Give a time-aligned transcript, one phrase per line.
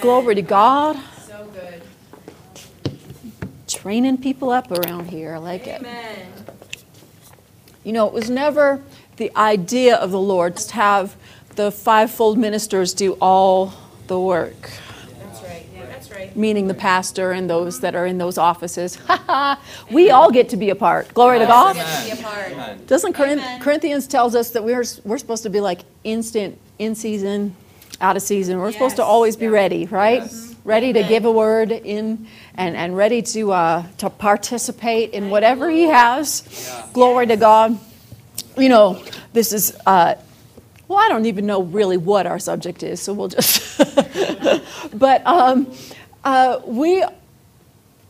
[0.00, 0.98] Glory to God.
[1.26, 1.82] So good.
[3.68, 5.34] Training people up around here.
[5.34, 5.86] I like it.
[7.84, 8.82] You know, it was never
[9.16, 11.16] the idea of the Lord to have
[11.56, 13.74] the fivefold ministers do all
[14.06, 14.70] the work,
[15.18, 15.66] That's right.
[15.74, 16.34] Yeah, that's right.
[16.34, 18.98] meaning the pastor and those that are in those offices.
[19.90, 21.12] we all get to be a part.
[21.12, 21.74] Glory to God.
[21.74, 22.52] To be a part.
[22.52, 22.84] Amen.
[22.86, 23.60] Doesn't Amen.
[23.60, 27.54] Corinthians tells us that we're, we're supposed to be like instant, in season,
[28.00, 28.58] out of season.
[28.58, 30.22] We're supposed to always be ready, right?
[30.22, 30.54] Yes.
[30.64, 35.70] Ready to give a word in and, and ready to, uh, to participate in whatever
[35.70, 36.42] he has.
[36.92, 37.78] Glory to God.
[38.56, 40.16] You know, this is, uh,
[40.86, 43.78] well, I don't even know really what our subject is, so we'll just.
[44.98, 45.72] but um,
[46.24, 47.02] uh, we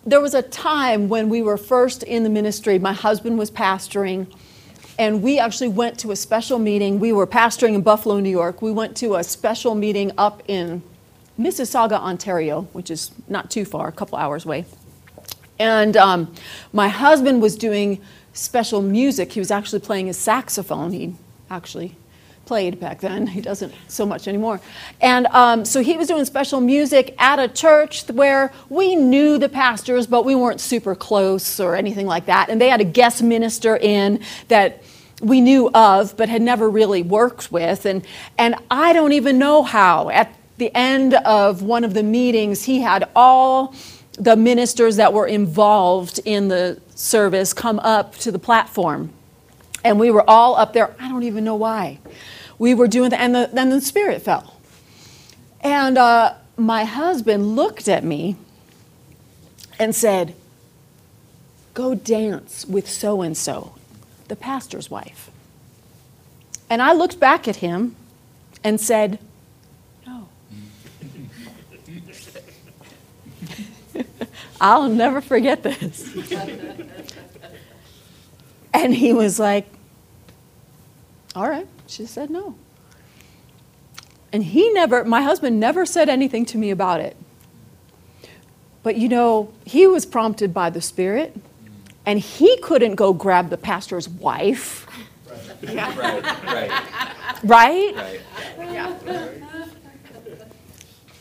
[0.07, 2.79] there was a time when we were first in the ministry.
[2.79, 4.33] My husband was pastoring,
[5.01, 7.01] and we actually went to a special meeting.
[7.01, 8.61] We were pastoring in Buffalo, New York.
[8.61, 10.83] We went to a special meeting up in
[11.39, 14.67] Mississauga, Ontario, which is not too far, a couple hours away.
[15.59, 16.35] And um,
[16.75, 18.03] my husband was doing
[18.35, 19.33] special music.
[19.33, 20.93] He was actually playing his saxophone.
[20.93, 21.15] He
[21.49, 21.97] actually
[22.45, 23.27] played back then.
[23.27, 24.61] He doesn't so much anymore.
[25.01, 29.49] And um, so he was doing special music at a church where we knew the
[29.49, 32.51] pastors, but we weren't super close or anything like that.
[32.51, 34.83] And they had a guest minister in that
[35.21, 37.87] we knew of, but had never really worked with.
[37.87, 38.05] And,
[38.39, 40.11] and I don't even know how.
[40.11, 43.75] At the end of one of the meetings, he had all
[44.13, 49.13] the ministers that were involved in the service come up to the platform.
[49.85, 50.95] And we were all up there.
[50.99, 51.99] I don't even know why.
[52.59, 54.61] We were doing that, and the, then the Spirit fell.
[55.63, 58.37] And uh, my husband looked at me
[59.79, 60.35] and said,
[61.73, 63.75] Go dance with so and so,
[64.31, 65.31] the pastor's wife.
[66.71, 67.97] And I looked back at him
[68.65, 69.19] and said,
[70.07, 70.29] No.
[74.61, 76.17] I'll never forget this.
[78.73, 79.67] and he was like,
[81.35, 81.67] All right.
[81.89, 82.55] She said no.
[84.33, 87.17] And he never, my husband never said anything to me about it.
[88.85, 91.37] But you know, he was prompted by the Spirit,
[92.11, 94.85] and he couldn't go grab the pastor's wife,
[95.63, 96.75] Right, right,
[97.45, 97.95] right?
[97.95, 98.21] right.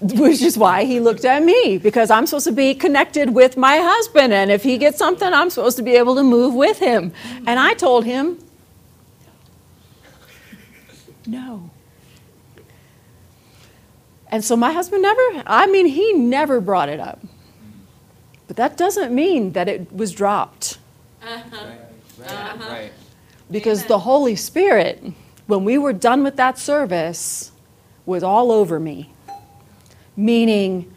[0.01, 3.77] Which is why he looked at me, because I'm supposed to be connected with my
[3.77, 7.13] husband, and if he gets something, I'm supposed to be able to move with him.
[7.45, 8.39] And I told him,
[11.27, 11.69] no.
[14.31, 17.19] And so my husband never, I mean, he never brought it up.
[18.47, 20.78] But that doesn't mean that it was dropped.
[21.21, 21.43] Right,
[22.17, 22.91] right, right.
[23.51, 25.03] Because the Holy Spirit,
[25.47, 27.51] when we were done with that service,
[28.05, 29.11] was all over me.
[30.15, 30.93] Meaning,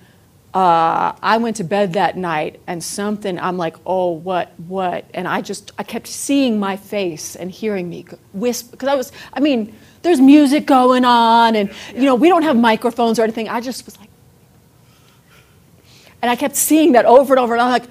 [0.54, 5.06] uh, I went to bed that night and something, I'm like, oh, what, what?
[5.14, 9.12] And I just, I kept seeing my face and hearing me whisper, because I was,
[9.32, 13.48] I mean, there's music going on and, you know, we don't have microphones or anything.
[13.48, 14.10] I just was like,
[16.20, 17.88] and I kept seeing that over and over, and I'm like,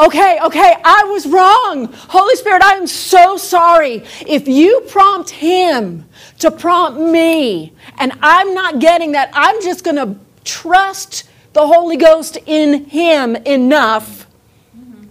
[0.00, 1.92] Okay, okay, I was wrong.
[1.92, 4.04] Holy Spirit, I am so sorry.
[4.26, 9.96] If you prompt him to prompt me, and I'm not getting that, I'm just going
[9.96, 14.28] to trust the Holy Ghost in him enough,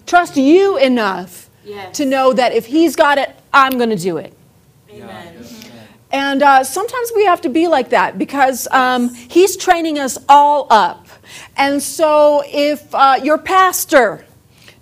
[0.05, 1.97] trust you enough Yes.
[1.97, 4.33] to know that if he's got it, I'm going to do it.
[4.89, 5.43] Amen.
[6.11, 10.67] And uh, sometimes we have to be like that because um, he's training us all
[10.69, 11.05] up.
[11.57, 14.23] And so if uh, your pastor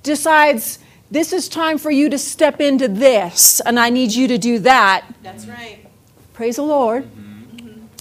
[0.05, 0.79] decides
[1.11, 4.59] this is time for you to step into this and I need you to do
[4.59, 5.85] that, That's right.
[6.33, 7.09] praise the Lord.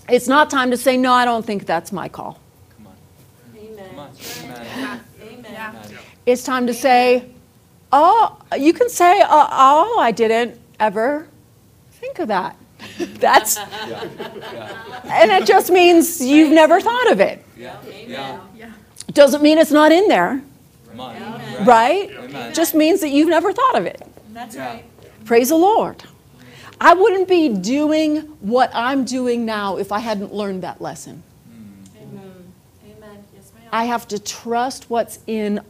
[0.09, 2.39] It's not time to say, no, I don't think that's my call.
[2.77, 2.95] Come on,
[3.59, 3.89] Amen.
[3.89, 4.11] come on.
[4.45, 5.01] Amen.
[5.23, 5.45] Amen.
[5.51, 5.99] Amen.
[6.27, 7.31] It's time to say,
[7.91, 11.27] oh, you can say, uh, oh, I didn't ever
[11.93, 12.57] think of that.
[12.99, 17.43] That's, Yeah, yeah, and it just means you've never thought of it.
[17.57, 17.77] yeah,
[18.07, 18.73] yeah.
[19.13, 20.43] Doesn't mean it's not in there,
[20.95, 21.65] Come on.
[21.67, 22.11] right?
[22.11, 22.55] Amen.
[22.55, 24.01] Just means that you've never thought of it.
[24.33, 24.67] That's Yeah.
[24.75, 24.85] right.
[25.25, 26.05] Praise the Lord.
[26.81, 31.23] I wouldn't be doing what I'm doing now if I hadn't learned that lesson.
[31.49, 31.99] Hmm.
[32.03, 32.33] Amen.
[32.85, 33.25] Amen.
[33.35, 33.69] Yes, ma'am.
[33.73, 35.61] I have to trust what's in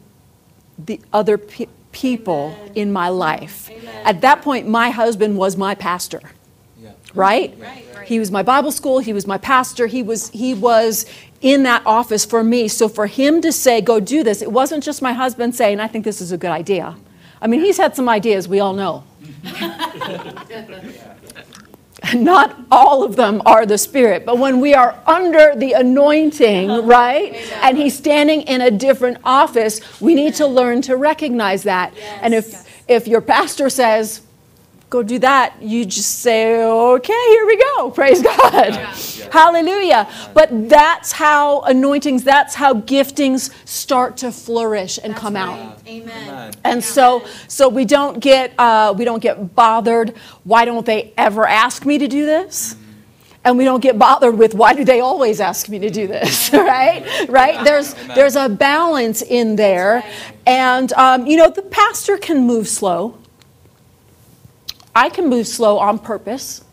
[0.78, 2.72] the other pe- people Amen.
[2.74, 3.70] in my life.
[3.70, 3.94] Amen.
[4.04, 6.20] At that point, my husband was my pastor,
[6.82, 6.90] Yeah.
[7.14, 7.54] right?
[7.60, 8.06] Right, right.
[8.08, 11.06] He was my Bible school, he was my pastor, he was he was
[11.44, 12.66] in that office for me.
[12.66, 15.86] So for him to say go do this, it wasn't just my husband saying I
[15.86, 16.96] think this is a good idea.
[17.40, 19.04] I mean, he's had some ideas, we all know.
[22.14, 27.34] not all of them are the Spirit, but when we are under the anointing, right?
[27.62, 31.94] And He's standing in a different office, we need to learn to recognize that.
[32.22, 34.22] And if if your pastor says,
[34.94, 37.90] go do that, you just say, okay, here we go.
[38.00, 38.74] Praise God.
[39.32, 40.08] Hallelujah.
[40.34, 45.80] But that's how anointings, that's how giftings start to flourish and come out.
[45.88, 46.28] Amen.
[46.28, 46.52] Amen.
[46.62, 50.16] And so, so we don't get uh, we don't get bothered.
[50.44, 52.76] Why don't they ever ask me to do this?
[53.46, 56.50] And we don't get bothered with why do they always ask me to do this,
[56.52, 57.28] right?
[57.28, 57.64] Right?
[57.64, 60.04] There's there's a balance in there,
[60.46, 63.18] and um, you know the pastor can move slow.
[64.94, 66.64] I can move slow on purpose.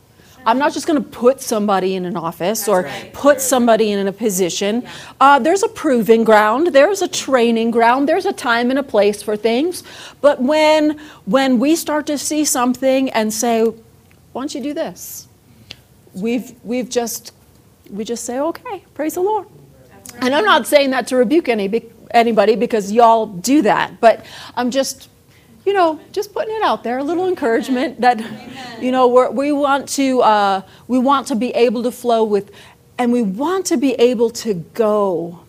[0.46, 3.14] I'm not just going to put somebody in an office or right.
[3.14, 4.88] put somebody in a position.
[5.20, 6.68] Uh, there's a proving ground.
[6.68, 8.10] There's a training ground.
[8.10, 9.84] There's a time and a place for things.
[10.20, 15.28] But when when we start to see something and say, "Why don't you do this?"
[16.14, 17.34] We've we've just
[17.92, 19.48] we just say, "Okay, praise the Lord."
[20.20, 21.70] And I'm not saying that to rebuke any
[22.14, 24.26] anybody because y'all do that, but
[24.56, 25.11] I'm just
[25.66, 28.20] you know, just putting it out there, a little encouragement that,
[28.82, 32.52] you know, we're, we want to uh, we want to be able to flow with,
[32.98, 35.42] and we want to be able to go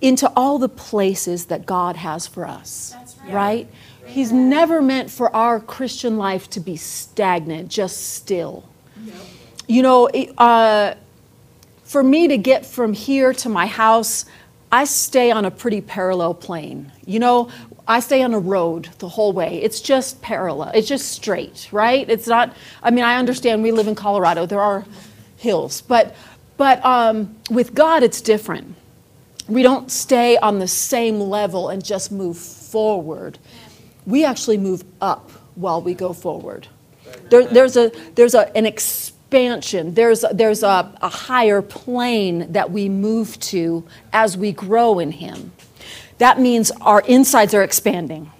[0.00, 2.94] into all the places that God has for us.
[3.24, 3.32] Right.
[3.32, 3.68] right.
[4.04, 8.68] He's never meant for our Christian life to be stagnant, just still.
[9.68, 10.94] You know, uh,
[11.84, 14.26] for me to get from here to my house,
[14.70, 16.90] I stay on a pretty parallel plane.
[17.06, 17.50] You know,
[17.92, 19.60] I stay on a road the whole way.
[19.62, 20.70] It's just parallel.
[20.74, 22.08] It's just straight, right?
[22.08, 22.56] It's not.
[22.82, 24.46] I mean, I understand we live in Colorado.
[24.46, 24.86] There are
[25.36, 26.14] hills, but
[26.56, 28.76] but um, with God, it's different.
[29.46, 33.38] We don't stay on the same level and just move forward.
[34.06, 36.68] We actually move up while we go forward.
[37.28, 39.92] There, there's a there's a, an expansion.
[39.92, 43.84] There's there's a, a higher plane that we move to
[44.14, 45.52] as we grow in Him.
[46.22, 48.30] That means our insides are expanding.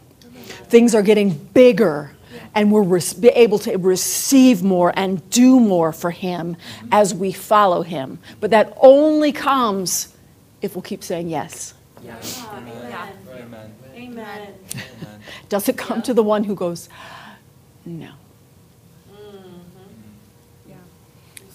[0.68, 2.12] Things are getting bigger,
[2.54, 6.56] and we're re- able to receive more and do more for Him
[6.92, 8.20] as we follow Him.
[8.38, 10.14] But that only comes
[10.60, 11.74] if we'll keep saying yes.
[12.04, 12.46] yes.
[12.52, 13.16] Amen.
[13.34, 13.74] Amen.
[13.96, 14.54] Amen.
[15.48, 16.88] Does it come to the one who goes,
[17.84, 18.10] no.
[19.12, 20.74] Mm-hmm.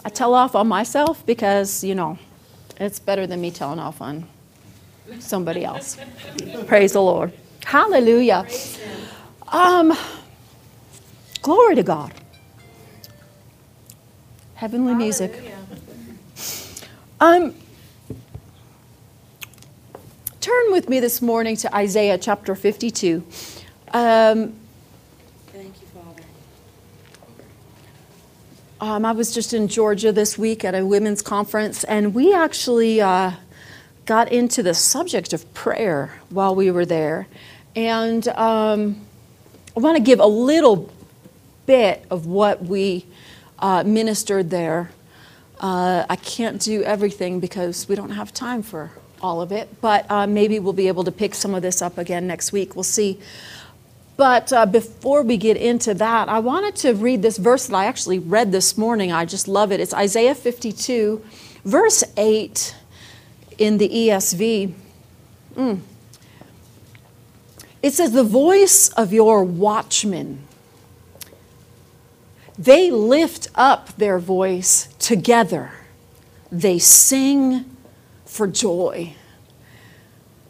[0.04, 2.20] I tell off on myself because, you know,
[2.82, 4.28] it's better than me telling off on
[5.20, 5.98] somebody else.
[6.66, 7.34] Praise the Lord.
[7.64, 8.48] Hallelujah.
[9.50, 9.98] Um,
[11.42, 12.14] glory to God.
[14.56, 15.54] Heavenly music.
[17.20, 17.54] Um,
[20.40, 23.24] turn with me this morning to Isaiah chapter 52.
[23.94, 24.54] Um,
[25.52, 26.24] Thank you, Father.
[28.80, 33.02] Um, I was just in Georgia this week at a women's conference, and we actually
[33.02, 33.32] uh,
[34.08, 37.28] got into the subject of prayer while we were there.
[37.76, 39.06] And um,
[39.76, 40.92] I want to give a little
[41.68, 43.06] bit of what we
[43.60, 44.90] uh, ministered there.
[45.60, 50.10] Uh, I can't do everything because we don't have time for all of it, but
[50.10, 52.76] uh, maybe we'll be able to pick some of this up again next week.
[52.76, 53.20] We'll see.
[54.16, 57.86] But uh, before we get into that, I wanted to read this verse that I
[57.86, 59.12] actually read this morning.
[59.12, 59.80] I just love it.
[59.80, 61.24] It's Isaiah 52,
[61.66, 62.76] verse 8
[63.58, 64.74] in the ESV.
[65.56, 65.80] Mm.
[67.82, 70.44] It says, The voice of your watchmen.
[72.58, 75.72] They lift up their voice together.
[76.52, 77.66] They sing
[78.26, 79.14] for joy.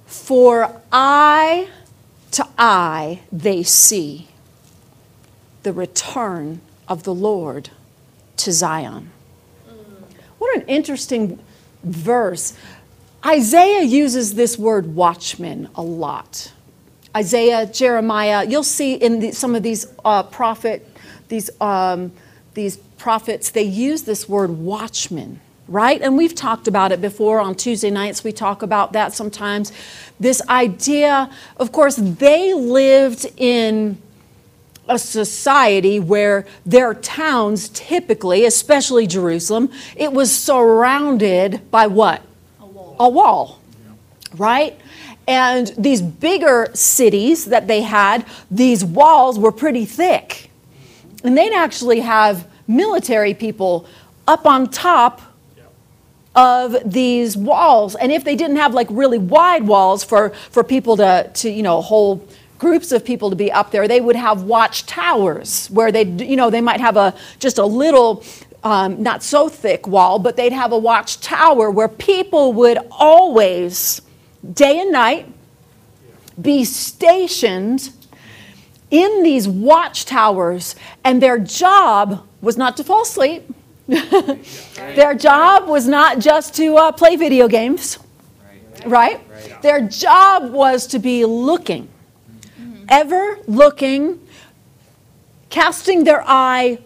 [0.05, 1.67] For eye
[2.31, 4.27] to eye they see
[5.63, 7.69] the return of the Lord
[8.37, 9.11] to Zion.
[10.37, 11.39] What an interesting
[11.83, 12.53] verse.
[13.25, 16.51] Isaiah uses this word watchman a lot.
[17.15, 20.87] Isaiah, Jeremiah, you'll see in the, some of these uh, prophet,
[21.29, 22.11] these, um,
[22.53, 25.99] these prophets, they use this word watchman, right?
[26.01, 28.23] And we've talked about it before on Tuesday nights.
[28.23, 29.71] We talk about that sometimes.
[30.19, 33.97] This idea, of course, they lived in
[34.87, 42.21] a society where their towns typically, especially Jerusalem, it was surrounded by what?
[42.99, 43.59] A wall.
[44.35, 44.79] Right?
[45.27, 50.49] And these bigger cities that they had, these walls were pretty thick.
[51.23, 53.85] And they'd actually have military people
[54.27, 55.21] up on top
[56.35, 57.95] of these walls.
[57.95, 61.63] And if they didn't have like really wide walls for, for people to, to, you
[61.63, 66.03] know, hold groups of people to be up there, they would have watchtowers where they,
[66.03, 68.23] you know, they might have a just a little,
[68.63, 74.01] um, not so thick wall, but they'd have a watchtower where people would always,
[74.53, 75.31] day and night,
[76.41, 77.91] be stationed
[78.89, 83.43] in these watchtowers, and their job was not to fall asleep.
[83.87, 87.99] their job was not just to uh, play video games,
[88.85, 89.21] right?
[89.61, 91.87] Their job was to be looking,
[92.89, 94.19] ever looking,
[95.49, 96.79] casting their eye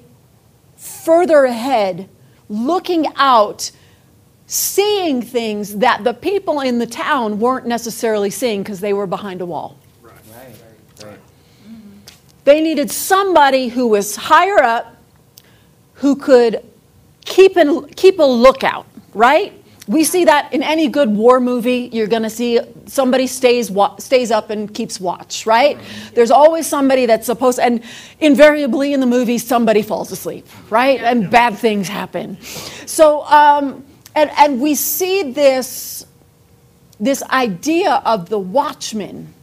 [0.81, 2.09] further ahead,
[2.49, 3.69] looking out,
[4.47, 9.41] seeing things that the people in the town weren't necessarily seeing because they were behind
[9.41, 9.77] a wall.
[12.43, 14.95] They needed somebody who was higher up
[15.93, 16.65] who could
[17.23, 19.60] keep, an, keep a lookout, right?
[19.91, 21.89] We see that in any good war movie.
[21.91, 25.77] You're going to see somebody stays wa- stays up and keeps watch, right?
[26.13, 27.83] There's always somebody that's supposed, and
[28.19, 31.01] invariably in the movie, somebody falls asleep, right?
[31.01, 32.41] And bad things happen.
[32.85, 33.83] So, um,
[34.15, 36.05] and and we see this
[36.99, 39.33] this idea of the watchman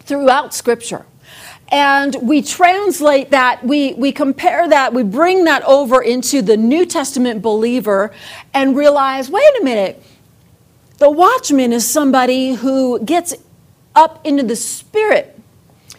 [0.00, 1.04] throughout Scripture.
[1.70, 6.84] And we translate that, we, we compare that, we bring that over into the New
[6.84, 8.12] Testament believer
[8.52, 10.02] and realize wait a minute,
[10.98, 13.34] the watchman is somebody who gets
[13.94, 15.38] up into the spirit,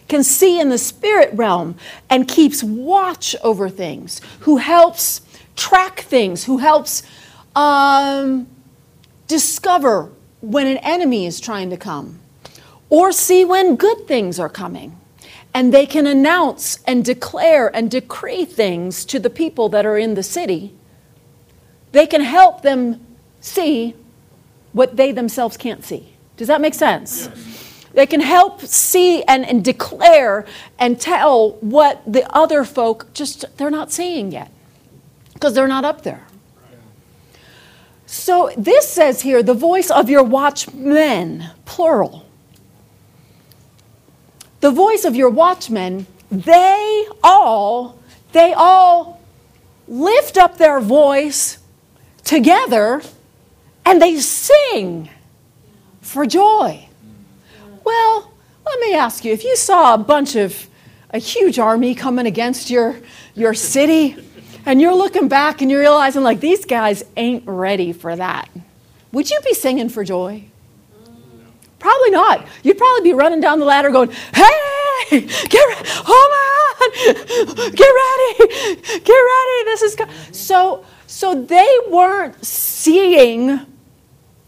[0.06, 1.76] can see in the spirit realm,
[2.08, 5.22] and keeps watch over things, who helps
[5.56, 7.02] track things, who helps
[7.56, 8.46] um,
[9.26, 12.20] discover when an enemy is trying to come,
[12.90, 14.96] or see when good things are coming
[15.54, 20.14] and they can announce and declare and decree things to the people that are in
[20.14, 20.74] the city.
[21.92, 23.00] They can help them
[23.40, 23.94] see
[24.72, 26.12] what they themselves can't see.
[26.36, 27.30] Does that make sense?
[27.32, 27.86] Yes.
[27.92, 30.44] They can help see and, and declare
[30.80, 34.50] and tell what the other folk just they're not seeing yet
[35.34, 36.26] because they're not up there.
[38.06, 42.23] So this says here the voice of your watchmen, plural
[44.64, 47.98] the voice of your watchmen, they all,
[48.32, 49.20] they all
[49.86, 51.58] lift up their voice
[52.24, 53.02] together
[53.84, 55.10] and they sing
[56.00, 56.88] for joy.
[57.84, 58.32] Well,
[58.64, 60.66] let me ask you if you saw a bunch of,
[61.10, 62.96] a huge army coming against your,
[63.34, 64.16] your city,
[64.64, 68.48] and you're looking back and you're realizing, like, these guys ain't ready for that,
[69.12, 70.42] would you be singing for joy?
[71.84, 72.46] Probably not.
[72.62, 76.30] You'd probably be running down the ladder going, hey, get ready, hold
[76.72, 79.64] on, get ready, get ready.
[79.66, 79.96] This is
[80.32, 80.86] so.
[81.06, 83.60] So they weren't seeing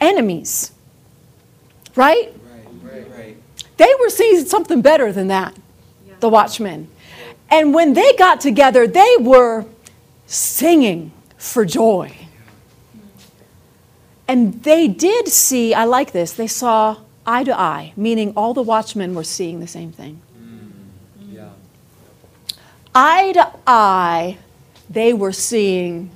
[0.00, 0.72] enemies,
[1.94, 2.32] right?
[2.42, 3.36] Right, right, right.
[3.76, 5.54] They were seeing something better than that,
[6.20, 6.88] the watchmen.
[7.50, 9.66] And when they got together, they were
[10.26, 12.16] singing for joy.
[14.26, 18.62] And they did see, I like this, they saw eye to eye, meaning all the
[18.62, 20.20] watchmen were seeing the same thing.
[20.38, 21.34] Mm.
[21.34, 21.48] Yeah.
[22.94, 24.38] Eye to eye,
[24.88, 26.10] they were seeing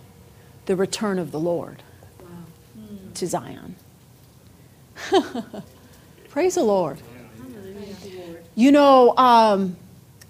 [0.66, 1.82] the return of the Lord
[2.20, 2.28] wow.
[3.14, 3.74] to Zion.
[6.28, 6.98] Praise the Lord.
[8.54, 9.76] You know, um,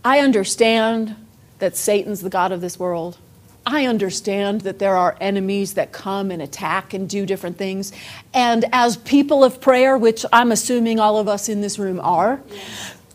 [0.05, 1.17] I understand
[1.59, 3.19] that Satan's the God of this world.
[3.67, 7.93] I understand that there are enemies that come and attack and do different things.
[8.33, 12.41] And as people of prayer, which I'm assuming all of us in this room are,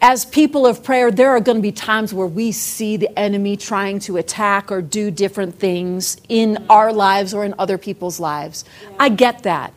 [0.02, 3.58] as people of prayer, there are going to be times where we see the enemy
[3.58, 8.66] trying to attack or do different things in our lives or in other people's lives.
[9.00, 9.74] I get that.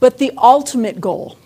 [0.00, 1.38] But the ultimate goal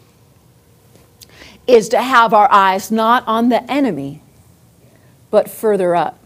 [1.66, 4.22] is to have our eyes not on the enemy,
[5.30, 6.18] but further up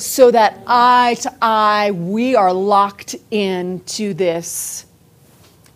[0.00, 4.86] so that eye to eye we are locked into this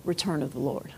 [0.04, 0.92] return of the Lord.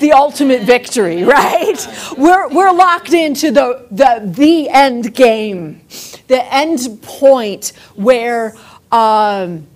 [0.00, 1.86] the ultimate victory, right?
[2.16, 5.80] We're, we're locked into the, the, the end game,
[6.28, 8.54] the end point where
[8.92, 9.66] um,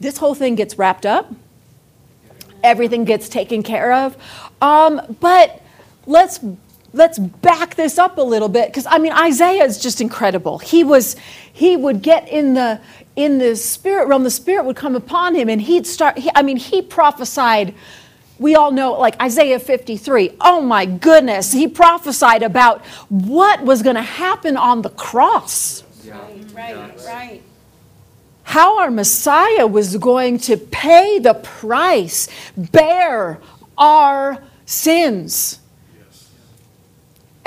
[0.00, 1.32] this whole thing gets wrapped up,
[2.62, 4.16] everything gets taken care of.
[4.60, 5.62] Um, but
[6.06, 6.40] let's
[6.92, 10.58] let's back this up a little bit because I mean Isaiah is just incredible.
[10.58, 11.16] He was
[11.52, 12.80] he would get in the
[13.18, 14.22] in the spirit realm.
[14.22, 16.18] The spirit would come upon him, and he'd start.
[16.18, 17.74] He, I mean, he prophesied.
[18.38, 20.36] We all know, like Isaiah 53.
[20.40, 25.82] Oh my goodness, he prophesied about what was going to happen on the cross.
[26.04, 26.20] Yeah.
[26.54, 27.42] Right, right, right.
[28.44, 33.40] How our Messiah was going to pay the price, bear
[33.76, 35.58] our sins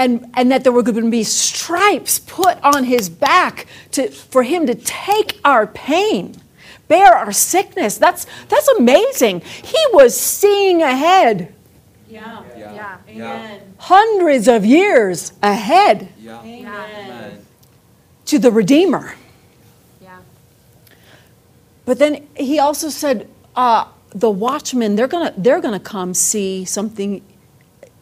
[0.02, 4.42] and, and that there were going to be stripes put on his back to, for
[4.42, 6.36] him to take our pain,
[6.88, 8.00] bear our sickness.
[8.00, 9.42] That's, that's amazing.
[9.42, 11.54] He was seeing ahead,
[12.10, 12.44] Yeah.
[12.58, 12.74] Yeah.
[12.74, 12.98] Yeah.
[13.08, 13.36] Yeah.
[13.36, 13.74] Amen.
[13.78, 16.42] hundreds of years ahead Yeah.
[16.42, 16.66] Amen.
[16.66, 17.46] Amen.
[18.26, 19.14] to the Redeemer.
[20.02, 20.18] Yeah.
[21.86, 27.22] But then he also said, uh, the watchmen, they're gonna, they're gonna come see something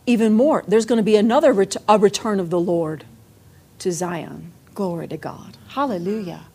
[0.10, 0.64] even more.
[0.68, 3.06] There's gonna be another ret- a return of the Lord
[3.78, 4.52] to Zion.
[4.74, 5.56] Glory to God.
[5.68, 6.46] Hallelujah.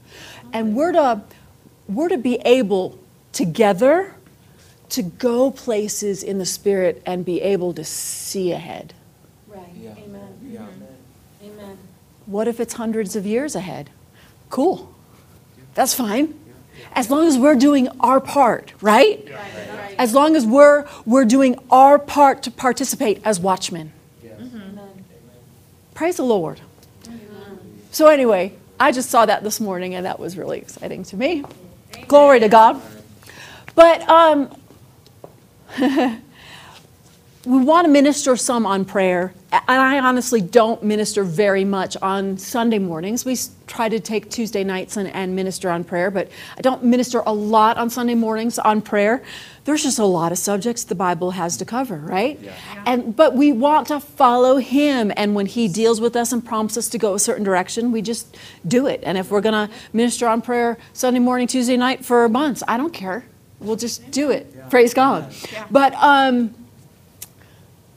[0.53, 1.23] And we're to,
[1.89, 2.99] we're to be able
[3.33, 4.15] together
[4.91, 8.93] to go places in the spirit and be able to see ahead.
[9.47, 9.69] Right.
[9.81, 9.95] Yeah.
[9.99, 10.39] Amen.
[10.45, 10.67] Yeah.
[11.43, 11.79] Amen.
[12.27, 13.91] What if it's hundreds of years ahead?
[14.51, 14.93] Cool.
[15.75, 16.39] That's fine.
[16.95, 19.25] As long as we're doing our part, right?
[19.25, 19.35] Right.
[19.35, 19.95] Right.
[19.99, 23.93] As long as we're, we're doing our part to participate as watchmen.
[24.25, 25.05] Amen.
[25.95, 26.61] Praise the Lord.
[27.91, 31.45] So, anyway, I just saw that this morning and that was really exciting to me.
[32.09, 32.83] Glory to God.
[33.75, 34.57] But um,
[35.79, 36.21] we
[37.45, 39.33] want to minister some on prayer.
[39.69, 43.25] And I honestly don't minister very much on Sunday mornings.
[43.25, 43.37] We
[43.69, 47.33] try to take Tuesday nights and, and minister on prayer, but I don't minister a
[47.33, 49.23] lot on Sunday mornings on prayer.
[49.65, 52.39] There's just a lot of subjects the Bible has to cover, right?
[52.41, 52.53] Yeah.
[52.85, 56.77] And but we want to follow Him, and when He deals with us and prompts
[56.77, 59.01] us to go a certain direction, we just do it.
[59.05, 62.77] And if we're going to minister on prayer Sunday morning, Tuesday night for months, I
[62.77, 63.25] don't care.
[63.61, 64.69] We'll just do it.
[64.69, 65.33] Praise God.
[65.71, 66.55] But um,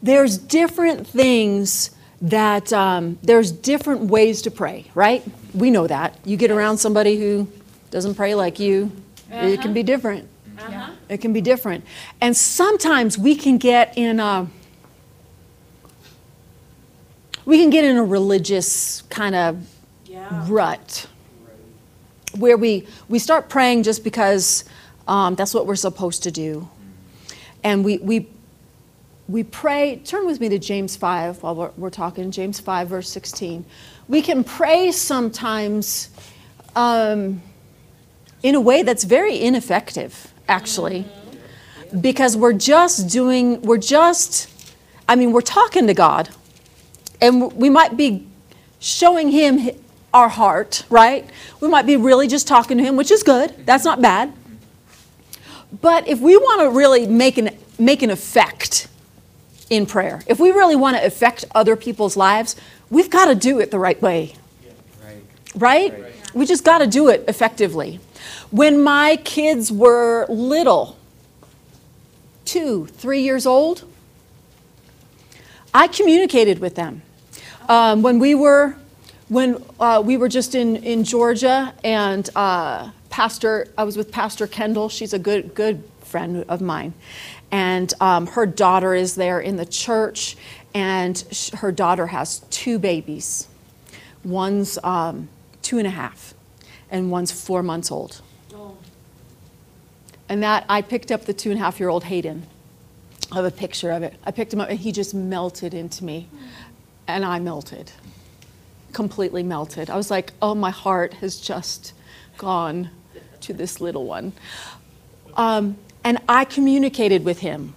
[0.07, 5.23] there's different things that um, there's different ways to pray, right?
[5.53, 6.17] We know that.
[6.23, 7.47] You get around somebody who
[7.91, 8.91] doesn't pray like you,
[9.29, 10.29] it can be different.
[10.57, 10.91] Uh-huh.
[11.09, 11.83] It can be different.
[12.21, 14.47] And sometimes we can get in a
[17.45, 19.65] we can get in a religious kind of
[20.05, 20.45] Yeah.
[20.49, 21.07] rut
[22.35, 24.65] where we, we start praying just because
[25.07, 26.67] um, that's what we're supposed to do.
[27.63, 28.27] And we, we,
[29.27, 33.10] we pray, turn with me to James 5 while we're, we're talking, James 5, verse
[33.10, 33.65] 16.
[34.08, 36.10] We can pray sometimes
[36.75, 37.41] um,
[38.41, 41.06] in a way that's very ineffective, actually,
[41.99, 44.49] because we're just doing, we're just,
[45.10, 46.30] I mean, we're talking to God,
[47.19, 48.25] and we might be
[48.80, 49.71] showing Him
[50.13, 51.30] our heart, right?
[51.60, 53.65] We might be really just talking to Him, which is good.
[53.65, 54.32] That's not bad.
[55.82, 58.88] But if we want to really make an, make an effect
[59.69, 62.56] in prayer, if we really want to affect other people's lives,
[62.89, 64.34] we've got to do it the right way
[65.03, 65.21] Right.
[65.56, 66.01] right?
[66.03, 66.13] Right.
[66.34, 67.99] We just got to do it effectively.
[68.51, 70.97] When my kids were little,
[72.45, 73.84] two, three years old,
[75.73, 77.01] I communicated with them.
[77.67, 78.75] Um, when we were,
[79.27, 84.47] when uh, we were just in, in Georgia, and uh, Pastor, I was with Pastor
[84.47, 84.89] Kendall.
[84.89, 86.93] She's a good good friend of mine,
[87.51, 90.36] and um, her daughter is there in the church,
[90.73, 93.47] and sh- her daughter has two babies.
[94.23, 95.29] One's um,
[95.62, 96.33] two and a half,
[96.89, 98.21] and one's four months old.
[98.53, 98.77] Oh.
[100.29, 102.45] And that I picked up the two and a half year old Hayden.
[103.31, 104.15] I have a picture of it.
[104.25, 106.29] I picked him up and he just melted into me.
[107.07, 107.91] And I melted,
[108.93, 109.89] completely melted.
[109.89, 111.93] I was like, oh, my heart has just
[112.38, 112.89] gone
[113.41, 114.33] to this little one.
[115.36, 115.77] Um,
[116.08, 117.74] and I communicated with him,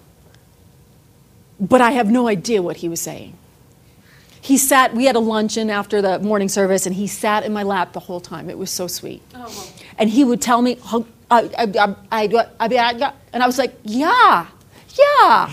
[1.58, 3.36] but I have no idea what he was saying.
[4.40, 7.64] He sat, we had a luncheon after the morning service, and he sat in my
[7.64, 8.48] lap the whole time.
[8.48, 9.72] It was so sweet Oh.
[9.98, 12.28] and he would tell me, "Huh, I, I, I, I,
[12.60, 14.46] I, I, and I was like, yeah,
[14.96, 15.50] yeah,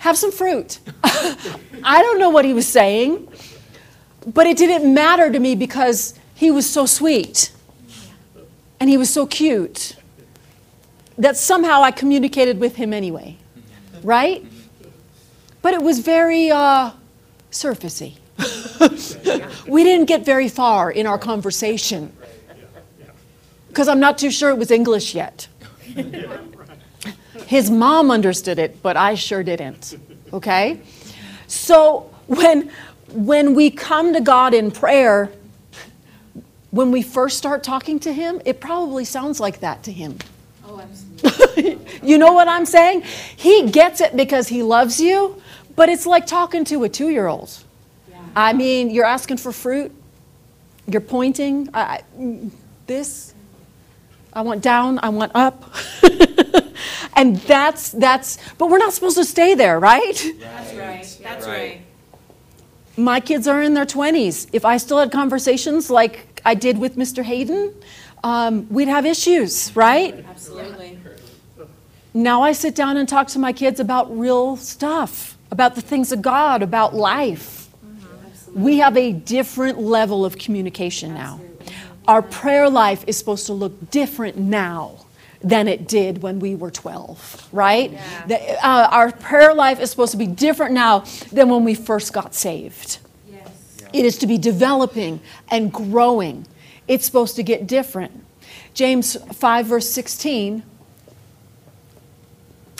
[0.00, 0.80] have some fruit.
[1.04, 3.28] I don't know what he was saying,
[4.26, 7.52] but it didn't matter to me because he was so sweet
[8.80, 9.94] and he was so cute
[11.20, 13.36] that somehow I communicated with him anyway,
[14.02, 14.44] right?
[15.62, 16.92] But it was very uh,
[17.52, 18.16] surfacey.
[19.68, 22.10] we didn't get very far in our conversation
[23.68, 25.46] because I'm not too sure it was English yet.
[27.46, 29.98] His mom understood it, but I sure didn't.
[30.32, 30.80] Okay?
[31.46, 32.70] So when
[33.12, 35.30] when we come to God in prayer,
[36.70, 40.16] when we first start talking to him, it probably sounds like that to him.
[40.64, 41.09] Oh, absolutely.
[42.02, 43.02] you know what I'm saying?
[43.36, 45.40] He gets it because he loves you,
[45.76, 47.50] but it's like talking to a 2-year-old.
[48.10, 48.16] Yeah.
[48.36, 49.92] I mean, you're asking for fruit.
[50.86, 51.68] You're pointing.
[51.74, 52.50] I, I-
[52.86, 53.34] this.
[54.32, 54.98] I want down.
[55.02, 55.72] I want up.
[57.16, 58.38] and that's that's.
[58.58, 60.32] But we're not supposed to stay there, right?
[60.40, 61.18] That's right.
[61.22, 61.80] That's right.
[62.96, 64.48] My kids are in their 20s.
[64.52, 67.22] If I still had conversations like I did with Mr.
[67.22, 67.72] Hayden,
[68.24, 70.24] um, we'd have issues, right?
[70.28, 70.89] Absolutely.
[72.12, 76.10] Now I sit down and talk to my kids about real stuff, about the things
[76.12, 77.68] of God, about life.
[78.52, 81.40] We have a different level of communication now.
[82.08, 85.06] Our prayer life is supposed to look different now
[85.40, 87.92] than it did when we were 12, right?
[87.92, 88.26] Yeah.
[88.26, 92.12] The- uh, our prayer life is supposed to be different now than when we first
[92.12, 92.98] got saved.
[93.30, 93.48] Yes.
[93.92, 96.46] It is to be developing and growing.
[96.88, 98.24] It's supposed to get different.
[98.74, 100.62] James 5, verse 16,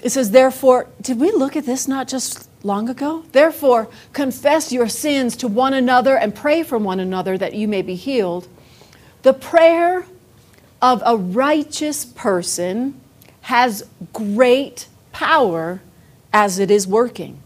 [0.02, 3.24] it says, Therefore, did we look at this not just long ago?
[3.32, 7.82] Therefore, confess your sins to one another and pray for one another that you may
[7.82, 8.48] be healed.
[9.22, 10.06] The prayer
[10.80, 13.00] of a righteous person
[13.42, 15.82] has great power
[16.32, 17.40] as it is working.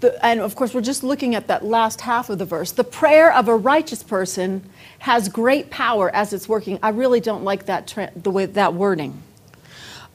[0.00, 2.70] The, and of course, we're just looking at that last half of the verse.
[2.72, 4.68] The prayer of a righteous person
[5.00, 6.78] has great power as it's working.
[6.82, 9.22] I really don't like that tra- the way that wording.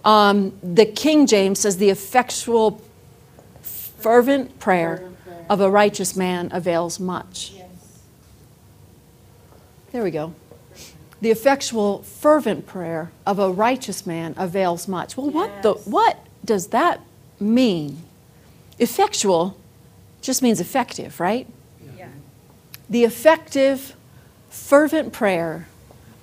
[0.06, 2.82] Um, the King James says the effectual,
[3.62, 5.46] fervent prayer Fervent prayer.
[5.50, 7.54] of a righteous man avails much.
[7.56, 7.70] Yes.
[9.92, 10.34] There we go.
[11.22, 15.16] The effectual, fervent prayer of a righteous man avails much.
[15.16, 17.00] Well, what the what does that
[17.40, 18.04] mean?
[18.78, 19.56] Effectual
[20.22, 21.48] just means effective, right?
[21.98, 22.10] Yeah.
[22.90, 23.96] The effective,
[24.50, 25.68] fervent prayer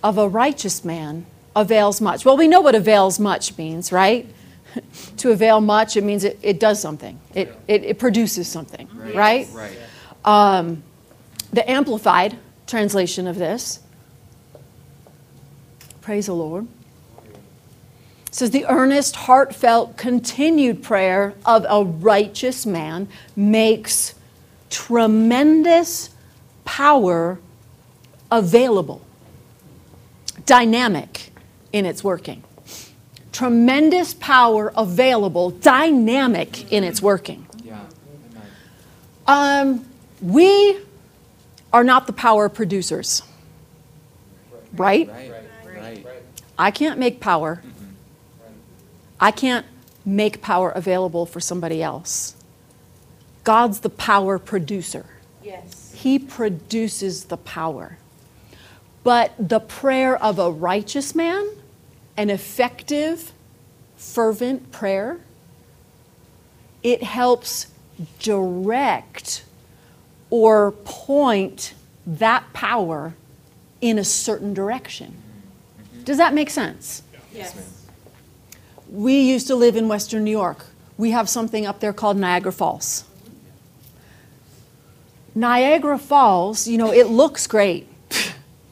[0.03, 1.25] of a righteous man
[1.57, 2.25] avails much.
[2.25, 4.27] Well, we know what avails much means, right?
[5.19, 9.49] to avail much, it means it, it does something, it, it, it produces something, right?
[9.53, 9.77] Right.
[10.25, 10.83] Um,
[11.53, 12.37] the Amplified
[12.67, 13.81] translation of this,
[16.01, 16.69] praise the Lord,
[18.31, 24.15] says the earnest, heartfelt, continued prayer of a righteous man makes
[24.71, 26.11] tremendous
[26.65, 27.41] power
[28.31, 29.03] available,
[30.47, 31.33] dynamic
[31.73, 32.43] in its working.
[33.33, 37.47] Tremendous power available, dynamic in its working.
[37.65, 37.81] Yeah.
[39.27, 39.87] Um,
[40.21, 40.79] we
[41.73, 43.23] are not the power producers,
[44.73, 45.09] right?
[45.09, 45.33] Right.
[45.65, 46.07] Right.
[46.59, 47.63] I can't make power.
[49.19, 49.67] I can't
[50.05, 52.35] make power available for somebody else.
[53.45, 55.07] God's the power producer.
[55.43, 55.93] Yes.
[55.95, 57.99] He produces the power.
[59.03, 61.49] But the prayer of a righteous man,
[62.17, 63.33] an effective,
[63.97, 65.21] fervent prayer,
[66.83, 67.67] it helps
[68.19, 69.45] direct
[70.31, 71.75] or point
[72.07, 73.15] that power
[73.81, 75.17] in a certain direction.
[76.05, 77.03] Does that make sense?
[77.33, 77.55] Yes.
[78.91, 80.67] We used to live in Western New York.
[80.97, 83.05] We have something up there called Niagara Falls.
[85.35, 87.87] Niagara Falls, you know, it looks great.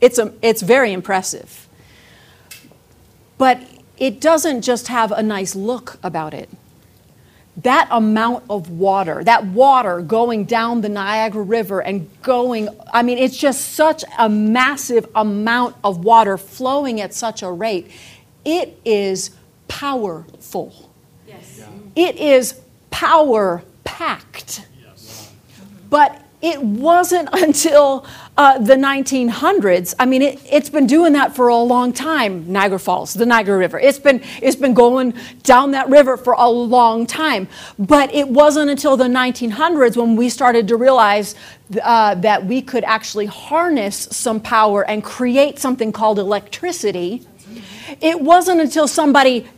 [0.01, 1.68] It's, a, it's very impressive.
[3.39, 3.63] But
[3.97, 6.49] it doesn't just have a nice look about it.
[7.57, 13.19] That amount of water, that water going down the Niagara River and going, I mean,
[13.19, 17.91] it's just such a massive amount of water flowing at such a rate.
[18.45, 19.31] It is
[19.67, 20.93] powerful.
[21.27, 21.63] Yes.
[21.97, 24.67] It is power packed.
[24.81, 25.33] Yes.
[25.91, 29.95] But it wasn't until uh, the 1900s.
[29.99, 33.59] I mean, it, it's been doing that for a long time, Niagara Falls, the Niagara
[33.59, 33.79] River.
[33.79, 37.49] It's been, it's been going down that river for a long time.
[37.79, 41.35] But it wasn't until the 1900s when we started to realize
[41.83, 47.27] uh, that we could actually harness some power and create something called electricity.
[48.01, 49.49] It wasn't until somebody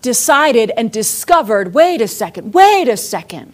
[0.00, 3.52] decided and discovered wait a second, wait a second.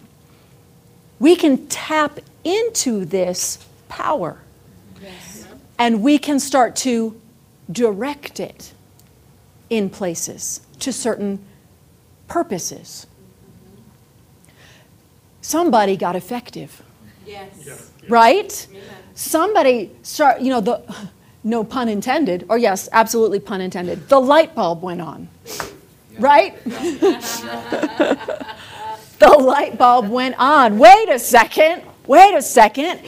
[1.19, 4.37] We can tap into this power
[5.01, 5.45] Yes.
[5.77, 7.19] and we can start to
[7.71, 8.73] direct it
[9.69, 11.39] in places to certain
[12.27, 13.05] purposes.
[15.41, 16.81] Somebody got effective,
[17.25, 17.89] Yes.
[18.07, 18.67] right?
[18.71, 18.83] Amen.
[19.15, 20.81] Somebody start, you know, the
[21.43, 24.07] no pun intended, or yes, absolutely pun intended.
[24.09, 25.27] The light bulb went on.
[26.17, 26.57] Right?
[29.29, 30.79] the light bulb went on.
[30.79, 31.83] Wait a second.
[32.07, 33.01] Wait a second.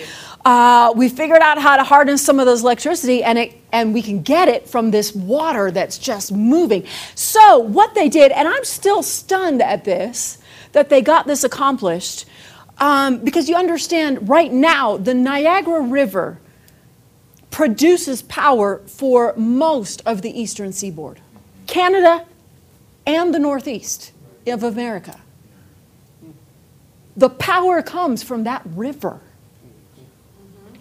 [0.43, 4.01] Uh, we figured out how to harness some of those electricity, and it and we
[4.01, 6.85] can get it from this water that's just moving.
[7.15, 10.39] So what they did, and I'm still stunned at this,
[10.73, 12.25] that they got this accomplished,
[12.79, 16.39] um, because you understand right now the Niagara River
[17.51, 21.21] produces power for most of the eastern seaboard,
[21.67, 22.25] Canada,
[23.05, 24.11] and the northeast
[24.47, 25.21] of America.
[27.15, 29.19] The power comes from that river.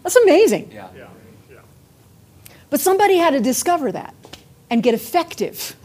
[0.02, 0.70] That's amazing.
[0.72, 0.88] Yeah.
[0.96, 1.08] Yeah,
[1.50, 1.58] yeah.
[2.70, 4.14] But somebody had to discover that
[4.70, 5.76] and get effective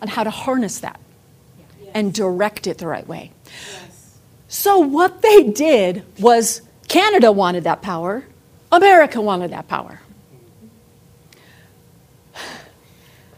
[0.00, 1.00] on how to harness that
[1.92, 3.32] and direct it the right way.
[3.46, 4.18] Yes.
[4.48, 8.24] So, what they did was Canada wanted that power,
[8.70, 10.00] America wanted that power.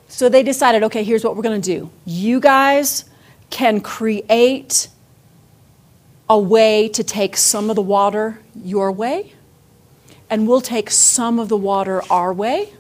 [0.08, 1.90] So, they decided okay, here's what we're going to do.
[2.06, 3.04] You guys
[3.50, 4.88] can create
[6.28, 9.32] a way to take some of the water your way,
[10.28, 12.72] and we'll take some of the water our way.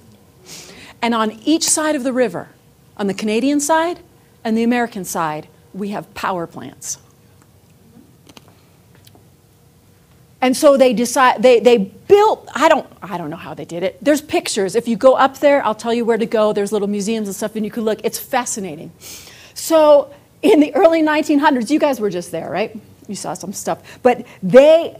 [1.00, 2.48] And on each side of the river,
[2.96, 4.00] on the Canadian side
[4.42, 6.98] and the American side, we have power plants.
[10.40, 13.82] And so they decide they, they built, I don't I don't know how they did
[13.82, 13.98] it.
[14.02, 14.74] There's pictures.
[14.76, 16.52] If you go up there, I'll tell you where to go.
[16.52, 18.00] There's little museums and stuff and you can look.
[18.04, 18.92] It's fascinating.
[19.54, 22.78] So in the early 1900s, you guys were just there, right?
[23.08, 23.98] You saw some stuff.
[24.02, 24.96] But they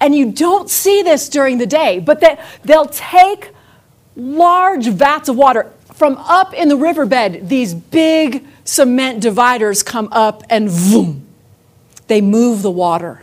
[0.00, 3.50] and you don't see this during the day, but that they'll take
[4.14, 7.48] large vats of water from up in the riverbed.
[7.48, 11.26] These big cement dividers come up and boom,
[12.08, 13.22] they move the water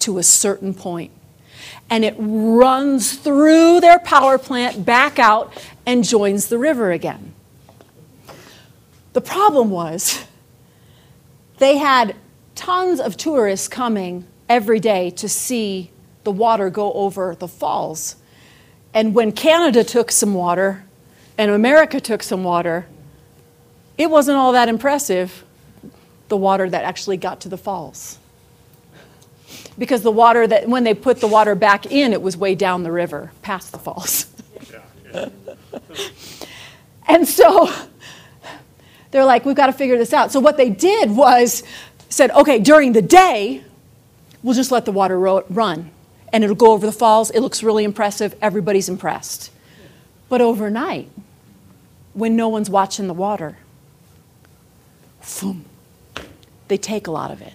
[0.00, 1.10] to a certain point.
[1.88, 5.52] And it runs through their power plant back out
[5.84, 7.32] and joins the river again.
[9.12, 10.24] The problem was
[11.58, 12.16] they had
[12.56, 15.90] tons of tourists coming every day to see
[16.24, 18.16] the water go over the falls.
[18.92, 20.84] And when Canada took some water
[21.38, 22.86] and America took some water,
[23.96, 25.44] it wasn't all that impressive,
[26.28, 28.18] the water that actually got to the falls.
[29.78, 32.82] Because the water that, when they put the water back in, it was way down
[32.82, 34.26] the river, past the falls.
[34.70, 34.80] Yeah,
[35.14, 35.28] yeah.
[37.08, 37.70] And so
[39.10, 40.32] they're like, we've got to figure this out.
[40.32, 41.62] So what they did was
[42.08, 43.64] said, okay, during the day,
[44.42, 45.90] we'll just let the water run.
[46.32, 47.30] And it'll go over the falls.
[47.30, 48.34] It looks really impressive.
[48.42, 49.50] Everybody's impressed.
[50.28, 51.10] But overnight,
[52.12, 53.58] when no one's watching the water,
[55.40, 55.64] boom,
[56.68, 57.54] they take a lot of it.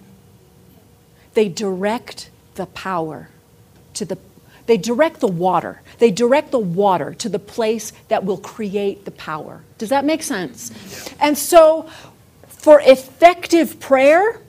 [1.34, 3.28] They direct the power
[3.94, 4.18] to the
[4.66, 5.80] they direct the water.
[5.98, 9.62] They direct the water to the place that will create the power.
[9.78, 10.70] Does that make sense?
[11.20, 11.88] And so
[12.62, 14.40] for effective prayer,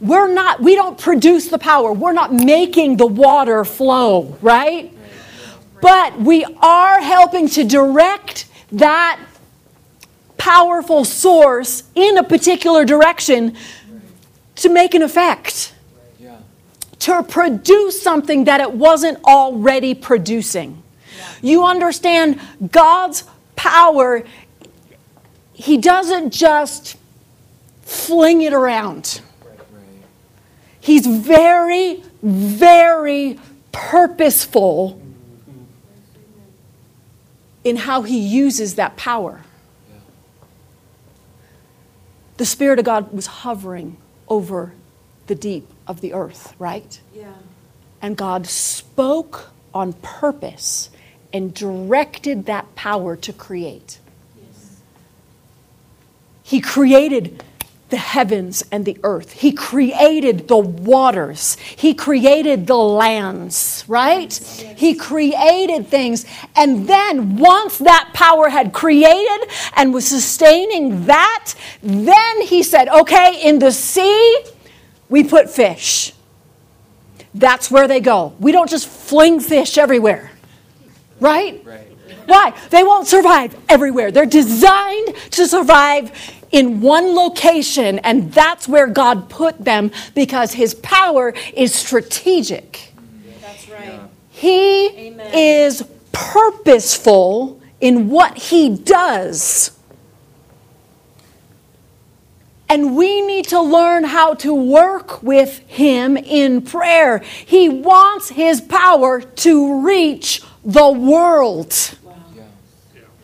[0.00, 1.92] we're not we don't produce the power.
[1.92, 4.90] We're not making the water flow, right?
[5.82, 9.20] But we are helping to direct that
[10.38, 13.54] powerful source in a particular direction
[14.56, 15.74] to make an effect
[17.00, 20.82] to produce something that it wasn't already producing.
[21.42, 22.40] You understand
[22.72, 24.22] God's power,
[25.52, 26.96] He doesn't just
[28.10, 29.20] fling it around.
[30.80, 33.38] He's very, very
[33.70, 35.00] purposeful
[37.62, 39.42] in how He uses that power.
[42.36, 43.96] The Spirit of God was hovering
[44.26, 44.72] over
[45.28, 47.00] the deep of the earth, right?
[47.14, 47.32] Yeah.
[48.02, 50.90] And God spoke on purpose
[51.32, 54.00] and directed that power to create.
[54.36, 54.80] Yes.
[56.42, 57.44] He created
[57.90, 59.32] the heavens and the earth.
[59.32, 61.56] He created the waters.
[61.56, 64.32] He created the lands, right?
[64.76, 66.24] He created things.
[66.56, 73.42] And then, once that power had created and was sustaining that, then he said, okay,
[73.42, 74.44] in the sea,
[75.08, 76.12] we put fish.
[77.34, 78.34] That's where they go.
[78.40, 80.30] We don't just fling fish everywhere,
[81.20, 81.62] right?
[81.64, 81.86] Right.
[82.26, 82.54] Why?
[82.70, 84.10] They won't survive everywhere.
[84.10, 90.74] They're designed to survive in one location, and that's where God put them because His
[90.74, 92.92] power is strategic.
[93.40, 94.00] That's right.
[94.30, 95.34] He Amen.
[95.34, 99.76] is purposeful in what He does.
[102.68, 107.18] And we need to learn how to work with Him in prayer.
[107.18, 111.74] He wants His power to reach the world.
[112.34, 112.42] Yeah.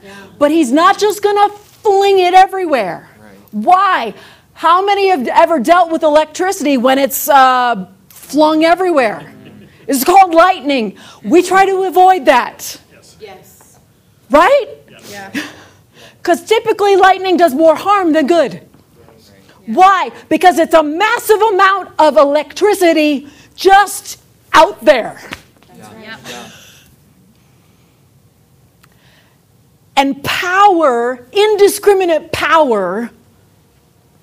[0.03, 0.27] Yeah.
[0.39, 3.06] But he's not just going to fling it everywhere.
[3.57, 3.65] Right.
[3.65, 4.15] Why?
[4.55, 9.33] How many have ever dealt with electricity when it's uh, flung everywhere?
[9.87, 10.97] It's called lightning.
[11.23, 12.81] We try to avoid that,
[13.21, 13.79] Yes.
[14.31, 14.77] right?
[15.11, 15.33] Yeah.
[16.19, 18.67] Because typically lightning does more harm than good.
[19.67, 20.11] Why?
[20.29, 24.21] Because it's a massive amount of electricity just
[24.53, 25.21] out there.
[25.77, 25.95] Yeah.
[25.95, 26.19] right.
[26.29, 26.51] Yeah.
[29.95, 33.11] And power, indiscriminate power,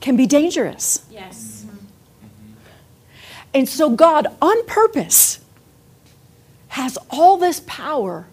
[0.04, 1.06] can be dangerous.
[1.10, 1.64] Yes.
[1.66, 1.78] Mm-hmm.
[3.54, 5.40] And so God, on purpose,
[6.68, 8.28] has all this power,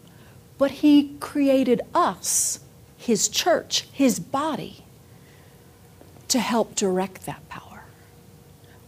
[0.59, 2.59] but He created us,
[2.97, 4.85] His church, His body,
[6.27, 7.85] to help direct that power,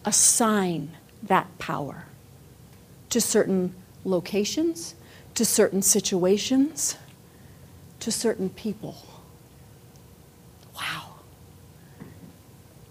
[0.04, 0.90] assign
[1.22, 2.06] that power
[3.10, 4.96] to certain locations,
[5.36, 6.96] to certain situations,
[8.00, 8.96] to certain people.
[10.74, 11.10] Wow.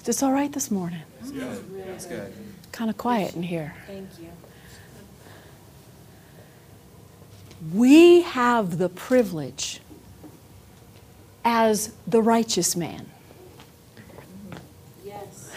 [0.02, 1.04] Is this all right this morning?
[1.22, 2.34] That's good.
[2.72, 3.76] Kind of quiet in here.
[3.86, 4.30] Thank you.
[7.72, 9.80] We have the privilege
[11.46, 13.12] as the righteous man.
[15.06, 15.52] Yes.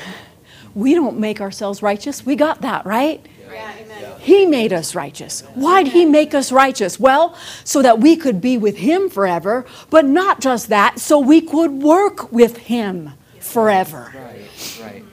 [0.74, 2.26] We don't make ourselves righteous.
[2.26, 3.24] We got that, right?
[3.50, 4.20] Yeah, amen.
[4.20, 5.40] He made us righteous.
[5.54, 7.00] Why'd He make us righteous?
[7.00, 11.40] Well, so that we could be with Him forever, but not just that, so we
[11.40, 14.12] could work with Him forever.
[14.14, 15.04] Right, right.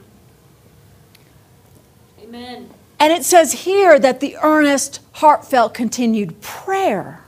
[2.24, 2.70] Amen.
[3.00, 7.24] And it says here that the earnest, heartfelt, continued prayer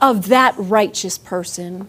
[0.00, 1.88] of that righteous person.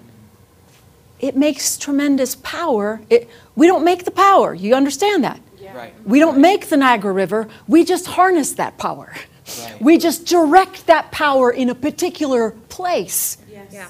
[1.19, 3.01] It makes tremendous power.
[3.09, 4.53] It, we don't make the power.
[4.53, 5.39] You understand that?
[5.59, 5.75] Yeah.
[5.75, 5.93] Right.
[6.05, 9.13] We don't make the Niagara River, we just harness that power.
[9.61, 9.81] Right.
[9.81, 13.37] We just direct that power in a particular place.
[13.51, 13.67] Yes.
[13.71, 13.89] Yeah.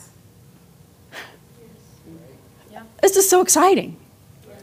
[3.03, 3.97] This is so exciting,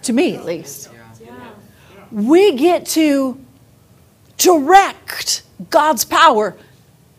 [0.00, 0.88] to me at least.
[0.90, 1.26] Yeah.
[1.26, 2.04] Yeah.
[2.10, 3.38] We get to
[4.38, 6.56] direct God's power,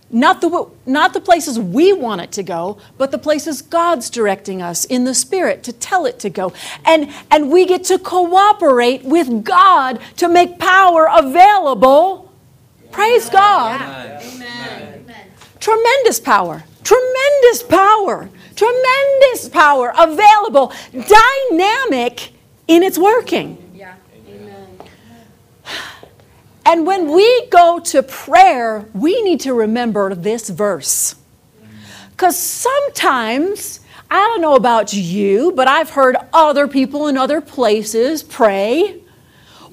[0.10, 4.63] not the, not the places we want it to go, but the places God's directing
[4.63, 6.53] us in the Spirit to tell it to go.
[6.86, 12.34] And, and we get to cooperate with God to make power available.
[12.89, 13.79] Praise God.
[14.23, 15.05] Amen.
[15.60, 16.63] Tremendous power.
[16.84, 18.27] Tremendous power.
[18.55, 20.73] Tremendous power available.
[20.91, 22.33] Dynamic
[22.67, 23.71] in its working.
[23.73, 23.95] Yeah.
[24.27, 24.67] Amen.
[26.65, 31.15] And when we go to prayer, we need to remember this verse.
[32.11, 38.21] Because sometimes, I don't know about you, but I've heard other people in other places
[38.21, 39.01] pray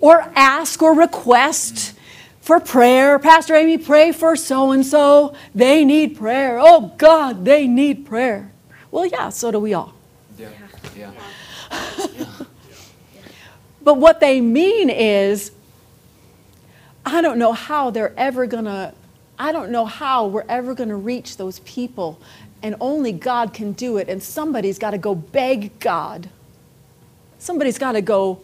[0.00, 1.94] or ask or request
[2.40, 3.18] for prayer.
[3.18, 5.34] Pastor Amy, pray for so and so.
[5.54, 6.58] They need prayer.
[6.58, 8.52] Oh God, they need prayer.
[8.90, 9.92] Well, yeah, so do we all.
[10.38, 10.50] Yeah.
[10.96, 11.10] Yeah.
[13.82, 15.52] But what they mean is,
[17.06, 18.92] I don't know how they're ever gonna,
[19.38, 22.20] I don't know how we're ever gonna reach those people.
[22.62, 24.08] And only God can do it.
[24.08, 26.28] And somebody's gotta go beg God.
[27.38, 28.42] Somebody's gotta go,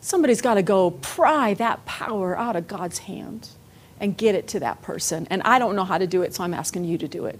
[0.00, 3.50] somebody's gotta go pry that power out of God's hand
[4.00, 5.28] and get it to that person.
[5.30, 7.38] And I don't know how to do it, so I'm asking you to do it.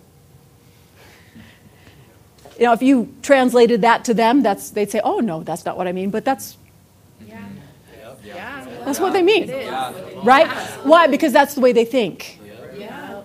[2.58, 5.76] You know, if you translated that to them, that's, they'd say, oh, no, that's not
[5.76, 6.10] what I mean.
[6.10, 6.56] But that's
[7.26, 7.38] Yeah.
[8.24, 8.66] Yeah.
[8.84, 9.92] That's what they mean, Yeah.
[10.22, 10.48] right?
[10.84, 11.06] Why?
[11.06, 12.38] Because that's the way they think.
[12.78, 13.22] Yeah.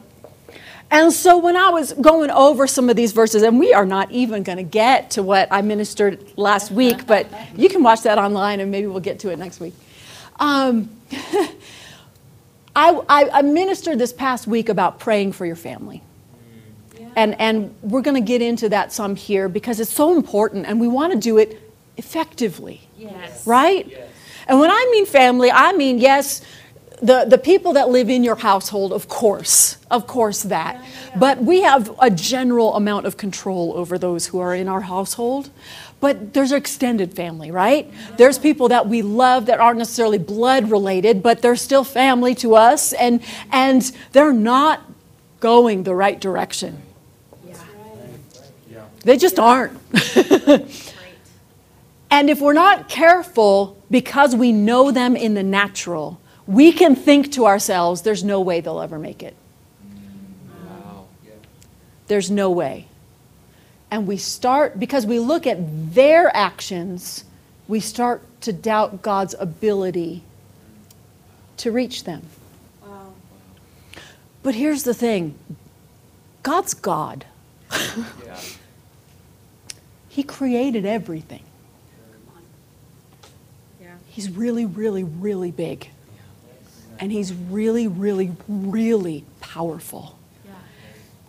[0.89, 4.09] And so when I was going over some of these verses, and we are not
[4.11, 8.17] even going to get to what I ministered last week, but you can watch that
[8.17, 9.73] online and maybe we'll get to it next week.
[10.39, 10.89] Um,
[12.75, 16.03] I, I, I ministered this past week about praying for your family.
[17.17, 20.79] And, and we're going to get into that some here because it's so important and
[20.79, 21.59] we want to do it
[21.97, 23.45] effectively Yes.
[23.45, 23.91] right?
[24.47, 26.41] And when I mean family, I mean, yes,
[27.01, 30.83] the, the people that live in your household, of course, of course that.
[31.15, 35.49] But we have a general amount of control over those who are in our household.
[35.99, 37.91] But there's extended family, right?
[37.91, 38.15] Mm-hmm.
[38.17, 42.55] There's people that we love that aren't necessarily blood related, but they're still family to
[42.55, 44.81] us, and, and they're not
[45.39, 46.83] going the right direction.
[48.99, 49.05] Yeah.
[49.05, 49.77] They just aren't.
[52.09, 57.31] And if we're not careful, because we know them in the natural, we can think
[57.33, 59.35] to ourselves, there's no way they'll ever make it.
[60.65, 61.05] Wow.
[62.07, 62.87] There's no way.
[63.91, 67.25] And we start, because we look at their actions,
[67.67, 70.23] we start to doubt God's ability
[71.57, 72.23] to reach them.
[72.85, 73.13] Wow.
[74.43, 75.37] But here's the thing
[76.43, 77.25] God's God,
[78.25, 78.39] Yeah.
[80.17, 81.43] He created everything.
[84.07, 85.91] He's really, really, really big.
[86.97, 90.17] And He's really, really, really powerful.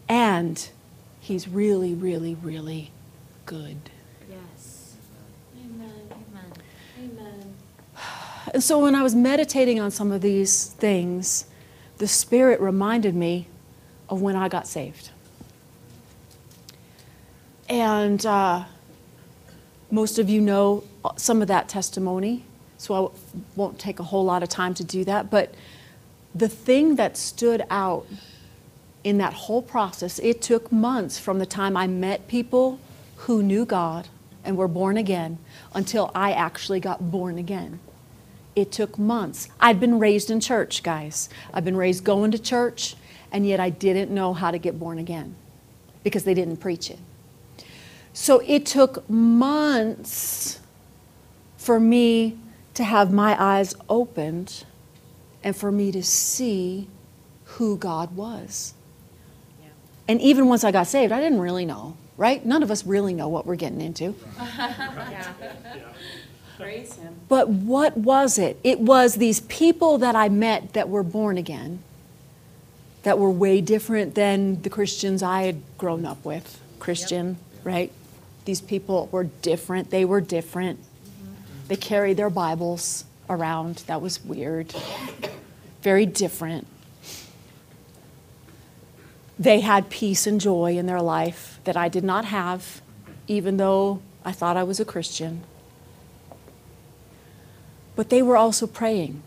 [0.09, 0.70] And
[1.20, 2.91] he's really, really, really
[3.45, 3.76] good.
[4.26, 4.95] Yes.
[5.62, 5.91] Amen.
[6.11, 6.53] Amen.
[6.99, 7.55] Amen.
[8.55, 11.45] And so when I was meditating on some of these things,
[11.99, 13.49] the Spirit reminded me
[14.09, 15.11] of when I got saved.
[17.68, 18.64] And uh,
[19.91, 20.84] most of you know
[21.16, 22.45] some of that testimony,
[22.76, 23.09] so I
[23.57, 25.30] won't take a whole lot of time to do that.
[25.30, 25.55] But
[26.34, 28.07] the thing that stood out
[29.03, 32.78] in that whole process, it took months from the time I met people
[33.16, 34.09] who knew God
[34.45, 35.39] and were born again
[35.74, 37.80] until I actually got born again.
[38.55, 39.49] It took months.
[39.61, 41.28] I'd been raised in church, guys.
[41.53, 42.97] I've been raised going to church,
[43.30, 45.36] and yet I didn't know how to get born again
[46.03, 46.99] because they didn't preach it.
[48.13, 50.61] So it took months
[51.57, 52.39] for me
[52.75, 54.65] to have my eyes opened
[55.43, 56.89] and for me to see
[57.45, 58.75] who God was.
[60.09, 62.45] And even once I got saved, I didn't really know, right?
[62.45, 64.15] None of us really know what we're getting into.
[64.39, 65.33] Yeah.
[66.57, 67.15] Praise him.
[67.29, 68.59] But what was it?
[68.65, 71.85] It was these people that I met that were born again,
[73.05, 76.61] that were way different than the Christians I had grown up with.
[76.81, 77.93] Christian, right?
[78.49, 79.91] These people were different.
[79.91, 80.81] They were different.
[81.67, 83.85] They carried their Bibles around.
[83.89, 84.75] That was weird.
[85.83, 86.67] Very different.
[89.39, 92.81] They had peace and joy in their life that I did not have,
[93.27, 95.43] even though I thought I was a Christian.
[97.97, 99.21] But they were also praying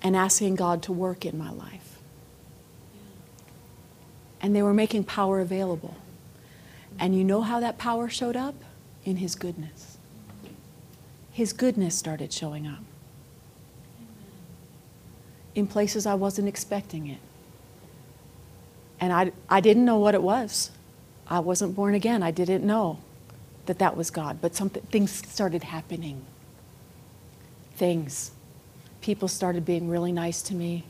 [0.00, 1.98] and asking God to work in my life.
[4.40, 5.94] And they were making power available.
[6.98, 8.54] And you know how that power showed up?
[9.04, 9.98] In His goodness.
[11.32, 12.82] His goodness started showing up
[15.54, 17.18] in places I wasn't expecting it.
[19.00, 20.70] And I, I didn't know what it was.
[21.28, 22.22] I wasn't born again.
[22.22, 22.98] I didn't know
[23.66, 24.38] that that was God.
[24.40, 26.24] But something, things started happening
[27.76, 28.32] things.
[29.00, 30.84] People started being really nice to me.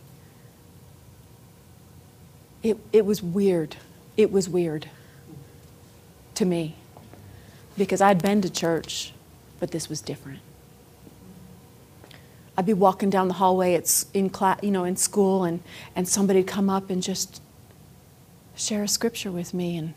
[2.62, 3.76] It, it was weird.
[4.16, 4.88] It was weird
[6.36, 6.76] to me
[7.76, 9.12] because I'd been to church,
[9.60, 10.40] but this was different.
[12.56, 15.60] I'd be walking down the hallway at, in class, you know, in school, and,
[15.94, 17.42] and somebody'd come up and just
[18.54, 19.92] share a scripture with me, and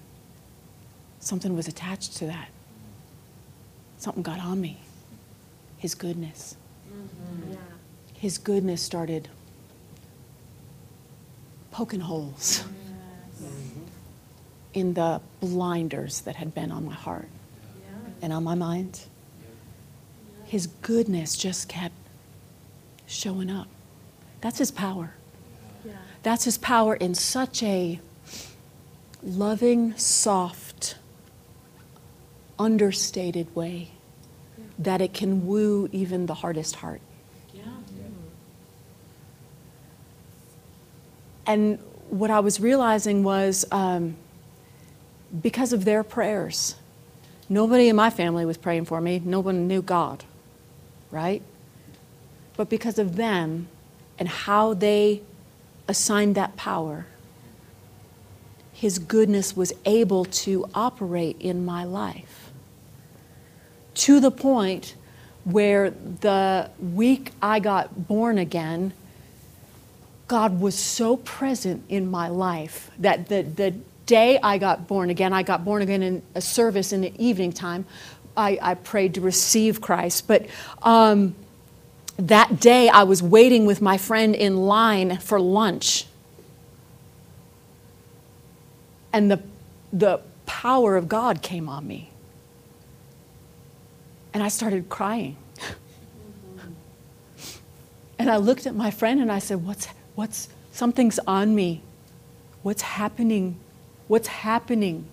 [1.20, 2.50] something was attached to that.
[3.98, 4.82] Something got on me.
[5.78, 6.58] His goodness
[6.92, 7.52] mm-hmm.
[7.54, 7.58] Yeah.
[8.18, 9.30] his goodness started
[11.72, 12.89] poking holes mm-hmm.
[14.74, 17.28] In the blinders that had been on my heart
[18.22, 19.02] and on my mind.
[20.46, 21.96] His goodness just kept
[23.06, 23.68] showing up.
[24.42, 25.14] That's his power.
[25.86, 25.94] Yeah.
[26.24, 28.00] That's his power in such a
[29.24, 30.96] loving, soft,
[32.58, 33.92] understated way
[34.78, 37.02] that it can woo even the hardest heart.
[41.50, 41.80] And
[42.12, 44.16] what I was realizing was um,
[45.42, 46.76] because of their prayers,
[47.48, 49.22] nobody in my family was praying for me.
[49.24, 50.24] No one knew God,
[51.12, 51.42] right?
[52.58, 53.68] But because of them
[54.18, 55.22] and how they
[55.88, 57.06] assigned that power,
[58.74, 62.50] His goodness was able to operate in my life
[64.00, 64.96] to the point
[65.44, 68.94] where the week I got born again,
[70.28, 73.74] God was so present in my life that the, the
[74.10, 77.54] day I got born again, I got born again in a service in the evening
[77.54, 77.86] time.
[78.36, 80.28] I, I prayed to receive Christ.
[80.28, 80.48] But
[80.82, 81.36] um,
[82.18, 86.06] that day, I was waiting with my friend in line for lunch.
[89.14, 89.44] And the,
[89.94, 92.10] the power of God came on me.
[94.34, 95.38] And I started crying.
[98.20, 101.82] And I looked at my friend and I said, What's, what's, something's on me.
[102.64, 103.58] What's happening?
[104.10, 105.06] What's happening?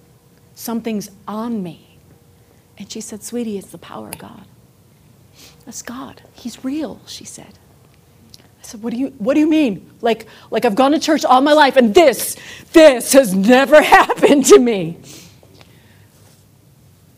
[0.55, 1.99] Something's on me.
[2.79, 4.47] And she said, Sweetie, it's the power of God.
[5.67, 6.23] That's God.
[6.33, 7.59] He's real, she said.
[8.39, 9.91] I said, What do you, what do you mean?
[10.01, 12.37] Like, like I've gone to church all my life and this,
[12.73, 14.99] this has never happened to me.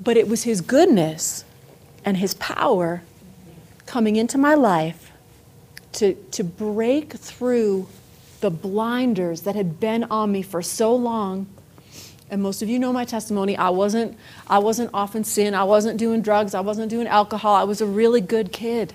[0.01, 1.45] But it was His goodness
[2.05, 3.03] and His power
[3.87, 5.13] coming into my life
[5.93, 7.87] to, to break through
[8.41, 11.47] the blinders that had been on me for so long.
[12.31, 13.57] And most of you know my testimony.
[13.57, 14.17] I wasn't,
[14.47, 15.55] I wasn't off in sin.
[15.55, 16.55] I wasn't doing drugs.
[16.55, 17.55] I wasn't doing alcohol.
[17.55, 18.93] I was a really good kid.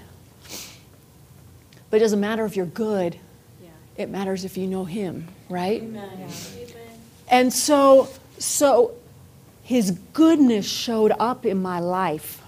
[1.89, 3.17] But it doesn't matter if you're good,
[3.61, 3.69] Yeah.
[3.97, 5.81] it matters if you know Him, right?
[5.81, 6.29] Amen.
[7.29, 8.93] And so, so
[9.63, 12.41] his goodness showed up in my life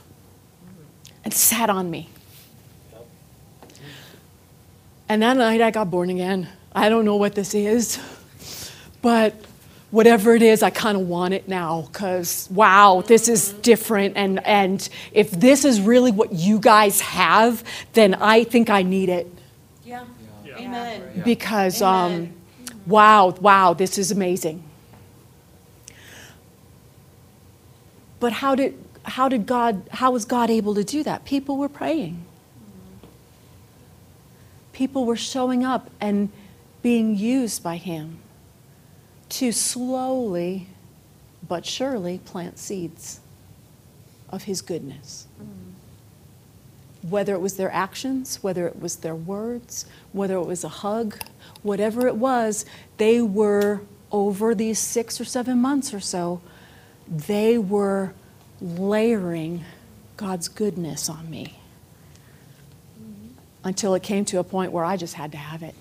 [1.23, 2.09] and sat on me.
[5.07, 6.49] And that night I got born again.
[6.73, 7.99] I don't know what this is,
[9.01, 9.33] but
[9.95, 14.17] whatever it is, I kind of want it now because wow, this is different.
[14.17, 19.07] And, and if this is really what you guys have, then I think I need
[19.07, 19.31] it.
[19.85, 20.03] Yeah.
[20.43, 20.57] Yeah.
[20.57, 21.21] Amen.
[21.23, 22.33] Because Amen.
[22.67, 24.63] um, wow, wow, this is amazing.
[28.19, 31.23] But how did how did God how was God able to do that?
[31.23, 32.25] People were praying.
[34.73, 36.29] People were showing up and
[36.81, 38.19] being used by him
[39.35, 40.67] to slowly
[41.47, 43.19] but surely plant seeds
[44.29, 45.27] of his goodness
[47.09, 51.17] whether it was their actions, whether it was their words, whether it was a hug,
[51.61, 52.65] whatever it was,
[52.97, 53.81] they were
[54.11, 56.41] over these six or seven months or so,
[57.07, 58.13] they were
[58.59, 59.63] layering
[60.17, 61.59] God's goodness on me
[63.63, 65.75] until it came to a point where I just had to have it.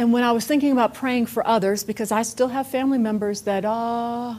[0.00, 3.42] And when I was thinking about praying for others, because I still have family members
[3.42, 4.34] that, uh,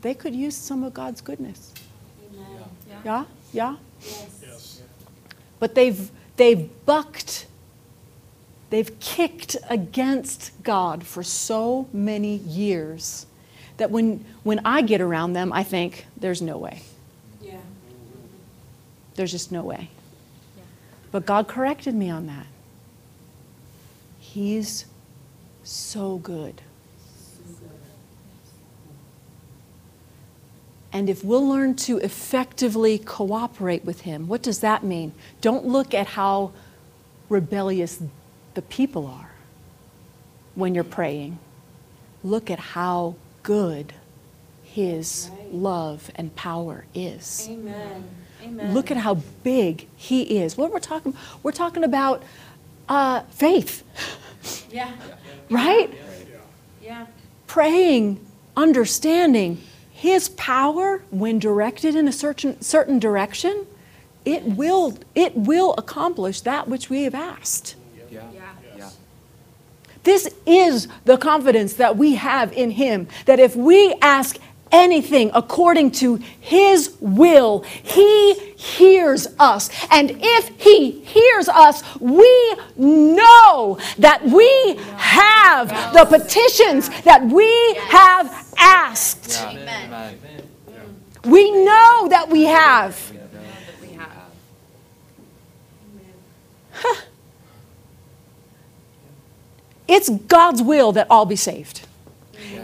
[0.00, 1.74] they could use some of God's goodness.
[2.32, 2.46] Amen.
[3.04, 3.76] Yeah, yeah.
[4.00, 4.40] Yes.
[4.40, 4.82] Yes.
[5.58, 7.48] But they've they've bucked,
[8.70, 13.26] they've kicked against God for so many years
[13.78, 16.82] that when when I get around them, I think there's no way.
[17.42, 17.56] Yeah.
[19.16, 19.90] There's just no way.
[21.10, 22.46] But God corrected me on that.
[24.32, 24.84] He's
[25.62, 26.60] so good.
[30.92, 35.12] And if we'll learn to effectively cooperate with Him, what does that mean?
[35.40, 36.52] Don't look at how
[37.30, 38.02] rebellious
[38.52, 39.30] the people are
[40.54, 41.38] when you're praying.
[42.22, 43.94] Look at how good
[44.62, 47.48] His love and power is.
[47.50, 48.04] Amen.
[48.42, 48.74] Amen.
[48.74, 50.58] Look at how big He is.
[50.58, 52.22] What we're talking, we're talking about
[52.88, 53.84] uh, faith,
[54.70, 54.90] Yeah.
[55.50, 55.90] right?
[56.82, 57.06] Yeah.
[57.46, 58.24] praying,
[58.56, 59.60] understanding
[59.90, 63.66] His power when directed in a certain, certain direction,
[64.24, 67.74] it will, it will accomplish that which we have asked.
[68.10, 68.22] Yeah.
[68.32, 68.40] Yeah.
[68.76, 68.90] Yeah.
[70.04, 74.38] This is the confidence that we have in Him that if we ask
[74.72, 79.70] anything according to His will, He hears us.
[79.90, 88.54] And if He hears us, we know that we have the petitions that we have
[88.58, 89.40] asked.
[89.42, 90.18] Amen.
[91.24, 93.10] We know that we have.
[93.10, 94.30] We know that we have.
[99.88, 101.86] It's God's will that all be saved.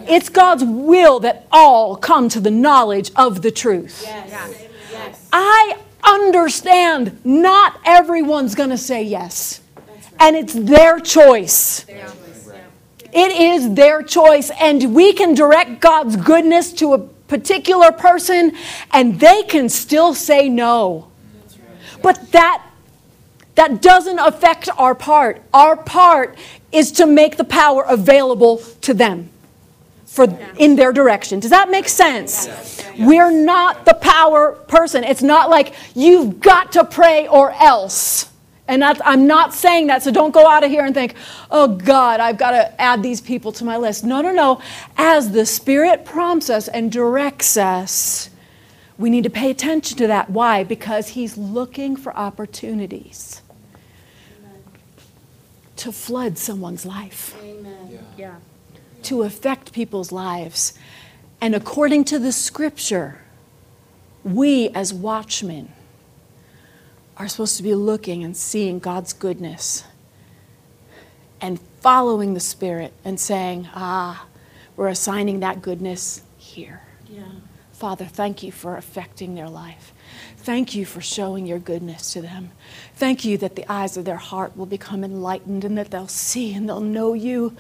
[0.09, 4.03] It's God's will that all come to the knowledge of the truth.
[4.05, 4.67] Yes.
[4.91, 5.29] Yes.
[5.33, 9.61] I understand not everyone's going to say yes.
[10.21, 11.87] And it's their choice.
[11.89, 12.13] Yeah.
[13.13, 14.51] It is their choice.
[14.61, 18.53] And we can direct God's goodness to a particular person
[18.93, 21.11] and they can still say no.
[21.49, 22.03] Right.
[22.03, 22.63] But that
[23.55, 25.41] that doesn't affect our part.
[25.53, 26.37] Our part
[26.73, 29.31] is to make the power available to them
[30.15, 30.27] for
[30.59, 31.41] in their direction.
[31.41, 32.49] Does that make sense?
[32.97, 35.03] We're not the power person.
[35.03, 38.31] It's not like you've got to pray or else.
[38.69, 41.17] And that's, I'm not saying that, so don't go out of here and think,
[41.51, 44.05] oh God, I've got to add these people to my list.
[44.05, 44.63] No, no, no.
[44.97, 48.31] As the Spirit prompts us and directs us,
[48.97, 50.31] we need to pay attention to that.
[50.31, 50.63] Why?
[50.63, 53.43] Because He's looking for opportunities
[55.77, 57.89] to flood someone's life Amen.
[57.91, 58.01] Yeah.
[58.17, 58.54] Yeah.
[59.05, 60.75] To affect people's lives.
[61.41, 63.21] And according to the scripture,
[64.23, 65.73] we as watchmen
[67.17, 69.85] are supposed to be looking and seeing God's goodness
[71.41, 74.27] and following the Spirit and saying, ah,
[74.77, 76.81] we're assigning that goodness here.
[77.09, 77.25] Yeah.
[77.73, 79.93] Father, thank you for affecting their life.
[80.39, 82.53] Thank you for showing your goodness to them.
[82.95, 86.55] Thank you that the eyes of their heart will become enlightened and that they'll see
[86.55, 87.57] and they'll know you.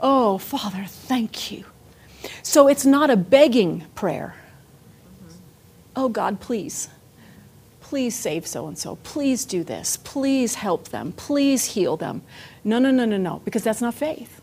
[0.00, 1.64] Oh, Father, thank you.
[2.42, 4.36] So it's not a begging prayer.
[5.96, 6.88] Oh, God, please.
[7.80, 8.96] Please save so and so.
[8.96, 9.96] Please do this.
[9.96, 11.12] Please help them.
[11.12, 12.22] Please heal them.
[12.62, 14.40] No, no, no, no, no, because that's not faith.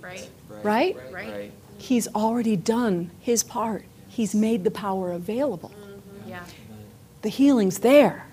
[0.00, 0.28] Right.
[0.62, 0.96] Right?
[1.10, 1.52] Right.
[1.78, 5.70] He's already done his part, He's made the power available.
[5.70, 6.28] Mm-hmm.
[6.28, 6.44] Yeah.
[7.22, 8.26] The healing's there.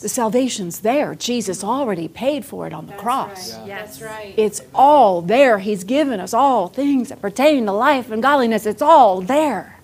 [0.00, 1.14] The salvation's there.
[1.14, 1.70] Jesus mm-hmm.
[1.70, 3.54] already paid for it on the That's cross.
[3.54, 3.66] right.
[3.66, 3.98] Yes.
[3.98, 4.34] That's right.
[4.36, 5.58] It's all there.
[5.58, 8.64] He's given us all things that pertain to life and godliness.
[8.66, 9.80] It's all there.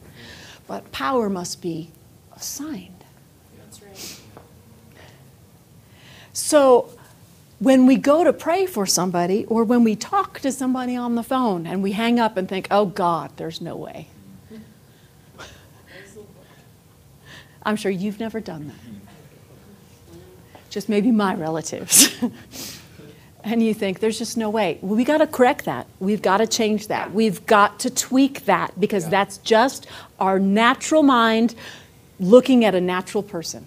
[0.67, 1.91] But power must be
[2.35, 3.05] assigned.
[3.59, 4.21] That's right.
[6.33, 6.91] So
[7.59, 11.23] when we go to pray for somebody or when we talk to somebody on the
[11.23, 14.09] phone and we hang up and think, oh God, there's no way.
[14.53, 15.43] Mm-hmm.
[17.63, 18.77] I'm sure you've never done that.
[18.77, 19.04] Mm-hmm.
[20.75, 22.13] Just maybe my relatives.
[23.45, 24.79] and you think, there's just no way.
[24.83, 25.87] Well, we got to correct that.
[26.01, 27.15] We've got to change that.
[27.15, 29.11] We've got to tweak that because Yeah.
[29.11, 29.87] that's just
[30.19, 31.55] our natural mind
[32.19, 33.67] looking at a natural person.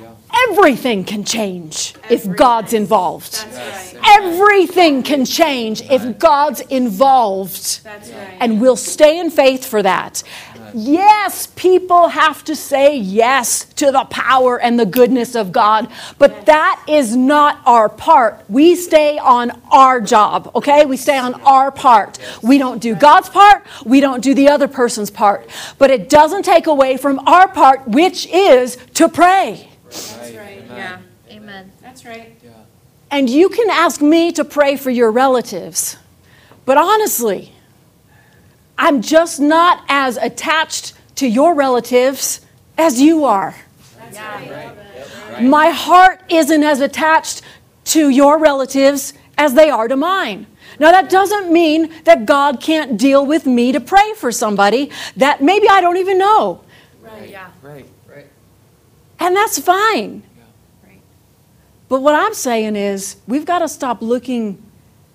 [0.00, 0.12] Yeah.
[0.50, 3.44] Everything can change if God's involved.
[3.50, 4.22] That's right.
[4.22, 7.82] Everything can change if God's involved.
[7.82, 8.36] That's right.
[8.40, 10.22] And we'll stay in faith for that.
[10.74, 16.46] Yes, people have to say yes to the power and the goodness of God, but
[16.46, 18.44] that is not our part.
[18.48, 20.86] We stay on our job, okay?
[20.86, 22.18] We stay on our part.
[22.42, 25.48] We don't do God's part, we don't do the other person's part.
[25.78, 29.68] But it doesn't take away from our part, which is to pray.
[29.84, 30.64] That's right.
[30.68, 30.98] Yeah.
[31.30, 31.72] Amen.
[31.80, 32.36] That's right.
[32.44, 32.50] Yeah.
[33.10, 35.96] And you can ask me to pray for your relatives.
[36.64, 37.52] But honestly,
[38.80, 42.40] I'm just not as attached to your relatives
[42.78, 43.54] as you are.
[44.10, 44.74] Yeah.
[45.42, 47.42] My heart isn't as attached
[47.84, 50.46] to your relatives as they are to mine.
[50.78, 55.42] Now, that doesn't mean that God can't deal with me to pray for somebody that
[55.42, 56.64] maybe I don't even know.
[57.02, 57.28] Right.
[57.28, 57.50] Yeah.
[57.60, 57.86] Right.
[58.08, 58.26] Right.
[59.18, 60.22] And that's fine.
[60.82, 61.02] Right.
[61.90, 64.62] But what I'm saying is, we've got to stop looking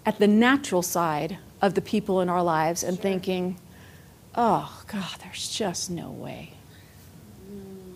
[0.05, 3.57] at the natural side of the people in our lives and thinking,
[4.35, 6.51] oh, God, there's just no way.
[7.51, 7.95] Mm.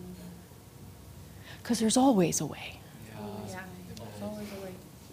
[1.62, 2.80] Because there's always a way.
[3.08, 3.62] Yeah.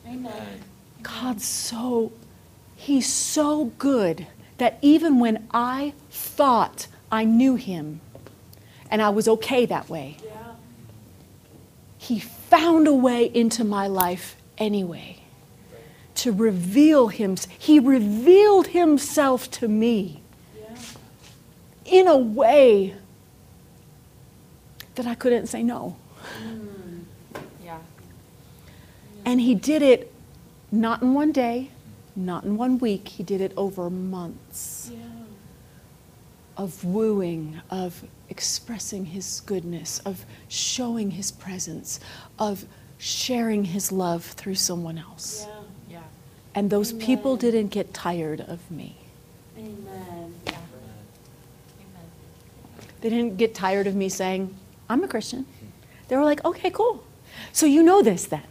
[0.07, 0.13] Yeah.
[0.13, 0.61] Amen.
[1.03, 2.13] God's so,
[2.77, 4.27] He's so good
[4.59, 8.01] that even when I thought I knew Him
[8.91, 10.33] and I was okay that way, Yeah.
[11.99, 15.26] He found a way into my life anyway
[16.17, 17.37] to reveal Him.
[17.59, 20.21] He revealed Himself to me
[20.59, 20.77] Yeah.
[21.85, 22.95] in a way
[24.95, 25.97] that I couldn't say no.
[26.43, 27.01] Hmm.
[27.65, 27.79] Yeah.
[29.25, 30.13] And He did it
[30.73, 31.71] not in one day,
[32.15, 34.91] not in one week, He did it over months.
[34.93, 35.01] Yeah.
[36.57, 42.01] of wooing, of expressing his goodness, of showing his presence,
[42.39, 42.65] of
[42.99, 45.47] sharing his love through someone else.
[45.47, 45.56] Yeah.
[46.57, 46.61] Yeah.
[46.61, 48.97] And those people didn't get tired of me.
[49.59, 50.35] Amen.
[50.47, 50.53] Yeah.
[50.53, 52.11] Amen.
[53.03, 54.55] They didn't get tired of me saying,
[54.89, 55.45] I'm a Christian.
[56.09, 57.05] They were like, okay, cool.
[57.53, 58.43] So you know this then.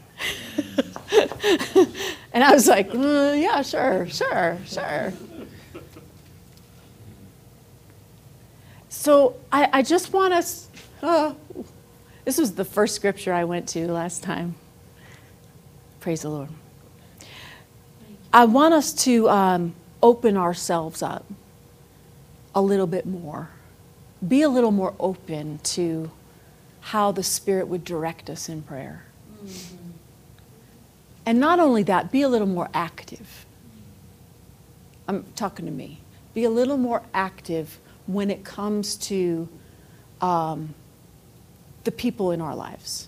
[2.33, 5.13] and I was like, "Uh, yeah, sure, sure, sure.
[8.89, 10.69] So I, I just want us,
[11.01, 11.33] uh,
[12.23, 14.55] this was the first scripture I went to last time.
[15.99, 16.49] Praise the Lord.
[18.35, 21.25] I want us to um, open ourselves up
[22.53, 23.47] a little bit more.
[24.27, 26.11] Be a little more open to
[26.81, 29.05] how the Spirit would direct us in prayer.
[31.25, 33.45] And not only that, be a little more active.
[35.07, 36.01] I'm talking to me.
[36.33, 39.47] Be a little more active when it comes to
[40.19, 40.73] um,
[41.85, 43.07] the people in our lives.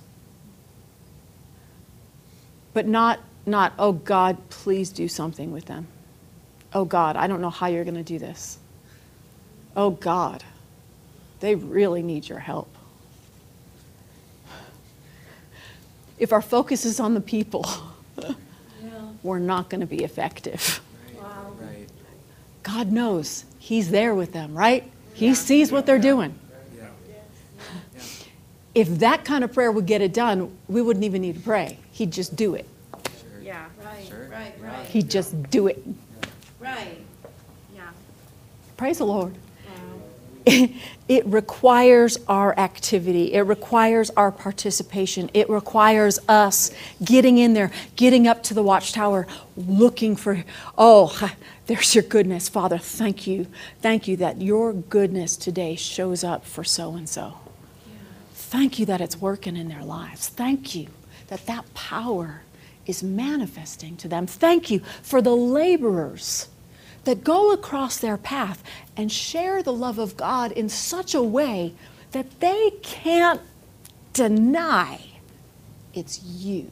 [2.73, 5.87] But not, not, oh God, please do something with them.
[6.73, 8.59] Oh God, I don't know how you're going to do this.
[9.75, 10.43] Oh God,
[11.39, 12.67] they really need your help.
[16.19, 17.65] If our focus is on the people,
[18.21, 18.33] Yeah.
[19.23, 20.81] we're not going to be effective.
[21.13, 21.23] Right.
[21.23, 21.53] Wow.
[21.59, 21.87] Right.
[22.63, 24.89] God knows He's there with them, right?
[25.13, 26.37] He sees what they're doing.
[26.75, 26.87] Yeah.
[27.07, 28.01] Yeah.
[28.73, 31.77] If that kind of prayer would get it done, we wouldn't even need to pray.
[31.91, 32.67] He'd just do it.
[34.37, 34.45] Sure.
[34.45, 34.51] Yeah.
[34.61, 34.73] Right.
[34.77, 34.85] Right.
[34.87, 35.83] He'd just do it.
[36.59, 36.99] Right.
[37.75, 37.89] Yeah.
[38.75, 39.33] Praise the Lord.
[40.45, 40.67] Wow.
[41.09, 43.33] It requires our activity.
[43.33, 45.29] It requires our participation.
[45.33, 46.71] It requires us
[47.03, 50.43] getting in there, getting up to the watchtower, looking for,
[50.77, 51.31] oh,
[51.67, 52.49] there's your goodness.
[52.49, 53.47] Father, thank you.
[53.81, 57.35] Thank you that your goodness today shows up for so and so.
[58.33, 60.27] Thank you that it's working in their lives.
[60.29, 60.87] Thank you
[61.27, 62.41] that that power
[62.87, 64.25] is manifesting to them.
[64.25, 66.47] Thank you for the laborers
[67.03, 68.63] that go across their path
[68.95, 71.73] and share the love of God in such a way
[72.11, 73.41] that they can't
[74.13, 74.99] deny
[75.93, 76.71] it's you.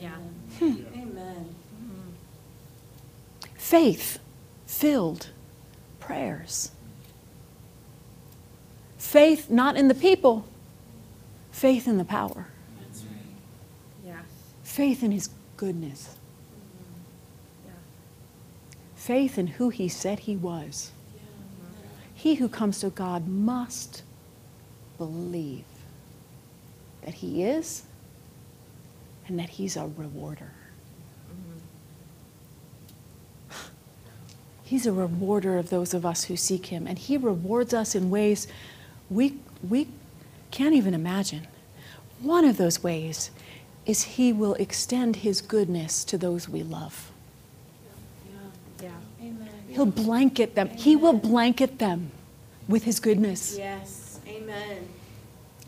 [0.00, 0.10] Yeah.
[0.58, 0.74] Hmm.
[0.94, 1.54] Amen.
[3.54, 4.18] Faith
[4.66, 5.28] filled
[6.00, 6.72] prayers.
[8.98, 10.46] Faith not in the people,
[11.52, 12.55] faith in the power, Yeah.
[14.76, 16.16] Faith in his goodness,
[18.94, 20.92] faith in who he said he was.
[22.14, 24.02] He who comes to God must
[24.98, 25.64] believe
[27.04, 27.84] that He is
[29.28, 30.52] and that He's a rewarder.
[34.62, 38.10] He's a rewarder of those of us who seek Him, and He rewards us in
[38.10, 38.48] ways
[39.08, 39.86] we, we
[40.50, 41.46] can't even imagine.
[42.20, 43.30] One of those ways
[43.86, 47.12] is He will extend His goodness to those we love.
[48.82, 48.90] Yeah.
[49.20, 49.48] Amen.
[49.68, 50.68] He'll blanket them.
[50.70, 52.10] He will blanket them
[52.68, 53.56] with His goodness.
[53.56, 54.20] Yes.
[54.26, 54.88] Amen.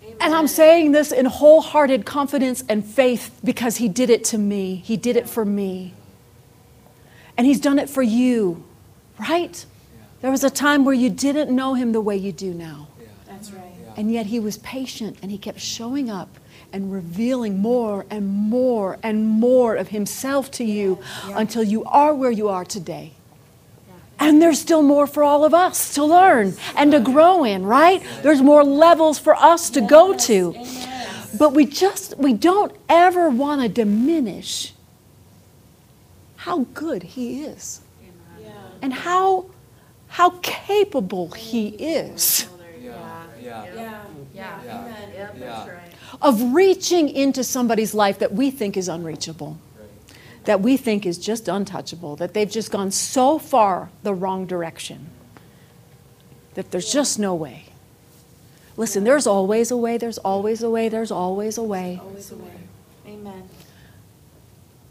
[0.03, 0.17] Amen.
[0.21, 4.77] And I'm saying this in wholehearted confidence and faith because He did it to me.
[4.77, 5.95] He did it for me.
[7.37, 8.65] And He's done it for you,
[9.21, 9.65] right?
[10.21, 12.89] There was a time where you didn't know Him the way you do now.
[13.29, 13.65] That's right.
[13.97, 16.29] And yet He was patient and He kept showing up
[16.73, 20.99] and revealing more and more and more of Himself to you
[21.29, 23.13] until you are where you are today.
[24.21, 28.03] And there's still more for all of us to learn and to grow in, right?
[28.23, 30.55] There's more levels for us to go to.
[30.57, 31.29] Amen.
[31.39, 34.73] But we just we don't ever want to diminish
[36.37, 37.81] how good he is
[38.43, 38.51] Yeah.
[38.83, 39.47] and how
[40.09, 42.49] how capable he is
[42.83, 43.25] Yeah.
[43.41, 43.65] Yeah.
[43.65, 44.03] Yeah.
[44.35, 44.63] Yeah.
[44.65, 44.79] Yeah.
[44.81, 45.11] Amen.
[45.15, 45.47] Yep, Yeah.
[45.47, 45.88] that's right.
[46.21, 49.59] Of reaching into somebody's life that we think is unreachable.
[50.45, 55.11] That we think is just untouchable, that they've just gone so far the wrong direction
[56.59, 57.67] that there's just no way.
[58.77, 62.01] Listen, there's always a way, there's always a way, there's always a way.
[62.03, 62.33] Always.
[63.07, 63.49] Amen.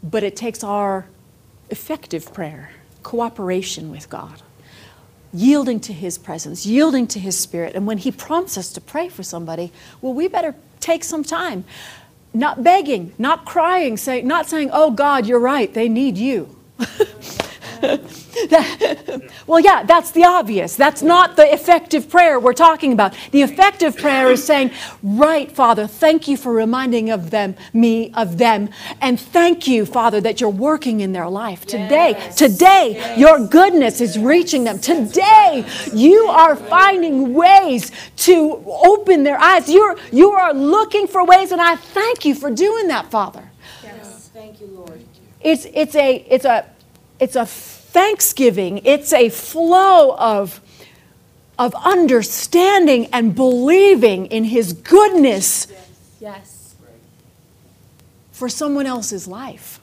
[0.02, 1.04] But it takes our
[1.68, 2.70] effective prayer,
[3.02, 4.40] cooperation with God,
[5.30, 7.74] yielding to His presence, yielding to His Spirit.
[7.74, 9.70] And when He prompts us to pray for somebody,
[10.00, 11.64] well, we better take some time.
[12.34, 16.56] Not begging, not crying, say, not saying, oh God, you're right, they need you.
[17.80, 20.76] That- well, yeah, that's the obvious.
[20.76, 23.14] That's not the effective prayer we're talking about.
[23.32, 24.70] The effective prayer is saying,
[25.02, 28.70] "Right, Father, thank you for reminding of them, me of them,
[29.00, 32.10] and thank you, Father, that you're working in their life today.
[32.10, 32.36] Yes.
[32.36, 34.78] Today, your goodness is reaching them.
[34.78, 35.64] Today,
[35.94, 39.68] you are finding ways to open their eyes.
[39.68, 43.50] You're you are looking for ways, and I thank you for doing that, Father."
[43.82, 44.30] Yes.
[44.32, 45.02] Thank you, Lord.
[45.40, 46.64] it's it's a it's a
[47.20, 48.80] it's a thanksgiving.
[48.84, 50.60] It's a flow of
[51.58, 55.66] of understanding and believing in his goodness
[56.20, 56.76] Yes.
[58.30, 59.80] for someone else's life.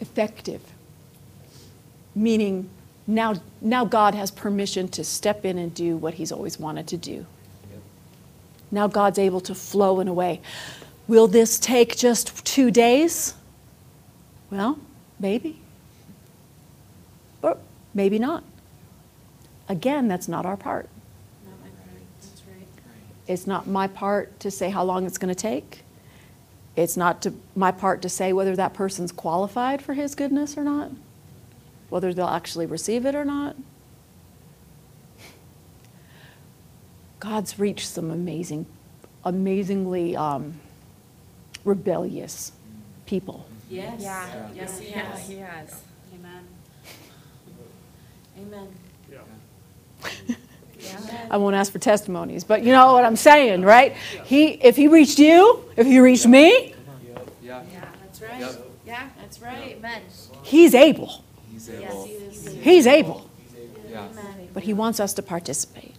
[0.00, 0.60] Effective.
[2.14, 2.68] Meaning
[3.08, 6.96] now now god has permission to step in and do what he's always wanted to
[6.96, 7.26] do.
[8.70, 10.40] Now god's able to flow in a way.
[11.08, 13.34] Will this take just two days?
[14.50, 14.78] Well
[15.18, 15.60] maybe.
[17.40, 17.60] But
[17.94, 18.44] maybe not.
[19.68, 20.88] Again that's not our part.
[21.44, 22.02] Not my part.
[22.20, 22.66] That's right.
[23.26, 25.82] it's not my part to say how long it's going to take.
[26.76, 30.62] It's not to, my part to say whether that person's qualified for his goodness or
[30.62, 30.92] not
[31.88, 33.56] whether they'll actually receive it or not.
[37.20, 38.66] God's reached some amazing
[39.24, 40.60] amazingly um,
[41.64, 42.52] rebellious
[43.04, 44.00] people Yes.
[44.00, 44.48] Yeah.
[44.54, 45.28] Yes, he Yeah, has.
[45.28, 45.80] he has.
[46.14, 46.44] Amen.
[48.40, 48.68] Amen.
[49.10, 49.18] Yeah.
[50.80, 51.26] Yeah.
[51.30, 53.94] I won't ask for testimonies, but you know what I'm saying, right?
[54.24, 56.74] He, if he reached you, if he reached me,
[57.42, 57.62] Yeah.
[57.72, 57.84] Yeah.
[58.02, 58.40] That's right.
[58.40, 58.70] Yep.
[58.86, 59.08] Yeah.
[59.20, 59.76] That's right.
[59.76, 60.02] Amen.
[60.42, 61.24] he's able.
[61.52, 62.04] He's Yes, able.
[62.04, 62.46] he is.
[62.62, 63.28] He's able.
[63.90, 64.06] Yeah.
[64.10, 64.48] Amen.
[64.54, 65.94] But he wants us to participate.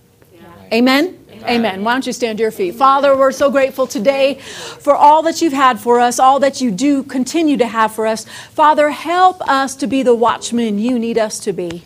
[0.72, 1.20] Amen?
[1.44, 1.84] Amen.
[1.84, 2.76] Why don't you stand to your feet?
[2.76, 6.70] Father, we're so grateful today for all that you've had for us, all that you
[6.70, 8.26] do continue to have for us.
[8.26, 11.86] Father, help us to be the watchmen you need us to be.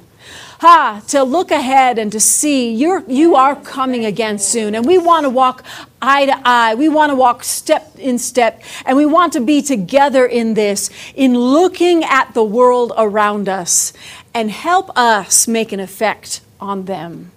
[0.60, 4.76] Ha, to look ahead and to see you're, you are coming again soon.
[4.76, 5.64] And we want to walk
[6.02, 6.76] eye to eye.
[6.76, 8.62] We want to walk step in step.
[8.86, 13.94] And we want to be together in this, in looking at the world around us
[14.34, 17.32] and help us make an effect on them.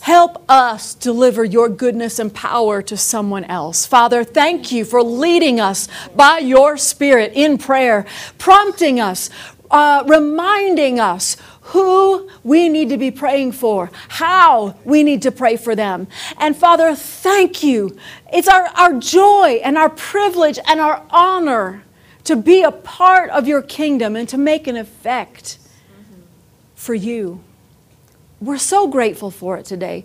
[0.00, 3.86] Help us deliver your goodness and power to someone else.
[3.86, 8.06] Father, thank you for leading us by your Spirit in prayer,
[8.38, 9.30] prompting us,
[9.70, 15.56] uh, reminding us who we need to be praying for, how we need to pray
[15.56, 16.08] for them.
[16.38, 17.96] And Father, thank you.
[18.32, 21.82] It's our, our joy and our privilege and our honor
[22.24, 25.58] to be a part of your kingdom and to make an effect
[26.74, 27.42] for you.
[28.40, 30.04] We're so grateful for it today.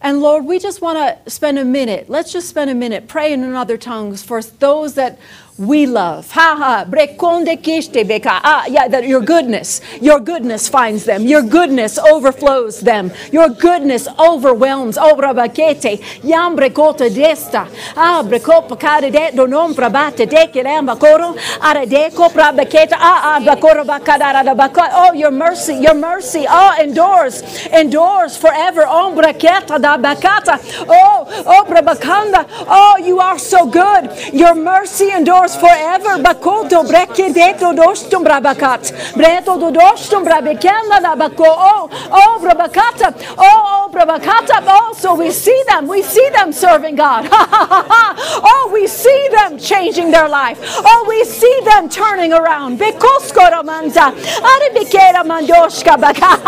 [0.00, 2.08] And Lord, we just want to spend a minute.
[2.08, 5.18] Let's just spend a minute praying in other tongues for those that
[5.58, 6.30] we love.
[6.32, 6.84] Ha ha.
[6.84, 8.40] Brekonde kishte beka.
[8.44, 11.24] Ah, yeah, that your goodness, your goodness finds them.
[11.24, 13.10] Your goodness overflows them.
[13.32, 14.98] Your goodness overwhelms.
[14.98, 16.02] Oh, brabakete.
[16.22, 17.68] Yam brekota desta.
[17.96, 21.34] Ah, brekopa kare de do non brabate de ke lamba koro.
[21.62, 22.96] Ara de ko brabaketa.
[22.98, 24.86] Ah, ah, bakoro bakadara da bako.
[24.92, 26.44] Oh, your mercy, your mercy.
[26.48, 27.42] Oh, endures,
[27.72, 28.84] endures forever.
[28.86, 30.60] Oh, braketa da bakata.
[30.86, 32.46] Oh, oh, brabakanda.
[32.68, 34.10] Oh, you are so good.
[34.34, 36.18] Your mercy endures forever.
[36.22, 38.90] Bakoto breke deto dostum brabakat.
[39.14, 41.44] Breto do dostum brabekenda da bako.
[41.46, 43.14] Oh, oh, brabakata.
[43.38, 44.62] Oh, oh, brabakata.
[44.66, 45.86] Oh, so we see them.
[45.86, 47.28] We see them serving God.
[47.32, 50.58] oh, we see them changing their life.
[50.62, 52.78] Oh, we see them turning around.
[52.78, 54.06] Bekoskora manza.
[54.50, 56.40] Are bikera mandoshka baka.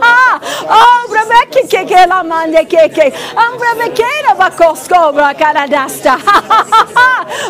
[0.72, 3.12] Oh, brabeke keke la mande keke.
[3.36, 6.16] Am brabekera bakosko brakaradasta.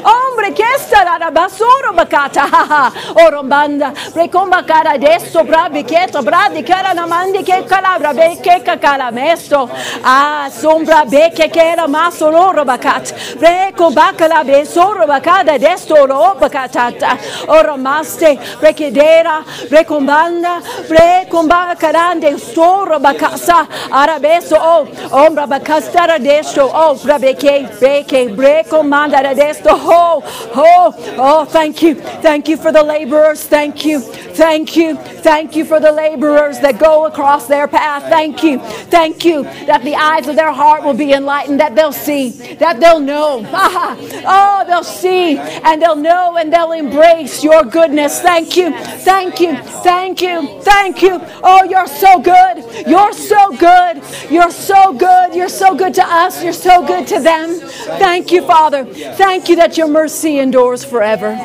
[0.03, 2.93] Hombre che sta Tarara basoro bakata ha ha.
[3.25, 3.93] Orombanda.
[4.13, 9.69] Precomba bravi adesso bravi chieto bradi cara namandi che calabra becche cacala messo
[10.03, 16.35] ah sombra becche che era ma solo robacat preco bacala be soro bacada adesso ro
[16.39, 17.17] bacatata
[17.47, 27.69] oromaste precedera precombanda precomba carande soro bacasa arabesso oh ombra bacastara adesso oh brabe che
[27.79, 30.23] becche precomanda adesso ho
[30.53, 31.95] ho oh oh thank you.
[31.95, 33.45] Thank you for the laborers.
[33.45, 34.01] Thank you.
[34.01, 34.97] Thank you.
[34.97, 38.05] Thank you for the laborers that go across their path.
[38.05, 38.59] Thank you.
[38.99, 42.81] Thank you that the eyes of their heart will be enlightened that they'll see that
[42.81, 43.47] they'll know.
[44.33, 48.21] Oh they'll see and they'll know and they'll embrace your goodness.
[48.21, 48.73] Thank you.
[49.11, 49.57] Thank you.
[49.83, 50.61] Thank you.
[50.63, 51.19] Thank you.
[51.43, 52.57] Oh you're so good.
[52.87, 54.03] You're so good.
[54.31, 55.35] You're so good.
[55.35, 56.43] You're so good to us.
[56.43, 57.59] You're so good to them.
[58.05, 58.85] Thank you father.
[59.25, 61.37] Thank you that your mercy endures forever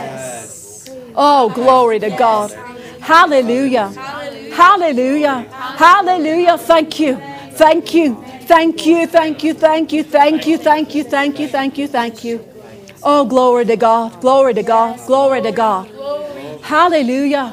[1.16, 2.52] oh glory to god
[3.02, 3.90] hallelujah
[4.54, 5.40] hallelujah
[5.84, 7.16] hallelujah thank you
[7.52, 8.16] thank you
[8.54, 12.24] thank you thank you thank you thank you thank you thank you thank you thank
[12.24, 12.36] you
[13.04, 15.88] oh glory to god glory to god glory to god
[16.62, 17.48] hallelujah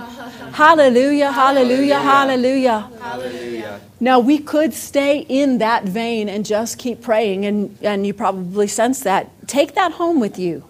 [0.53, 3.81] hallelujah hallelujah hallelujah Hallelujah.
[4.01, 8.66] now, we could stay in that vein and just keep praying, and, and you probably
[8.66, 9.31] sense that.
[9.47, 10.64] Take that home with you.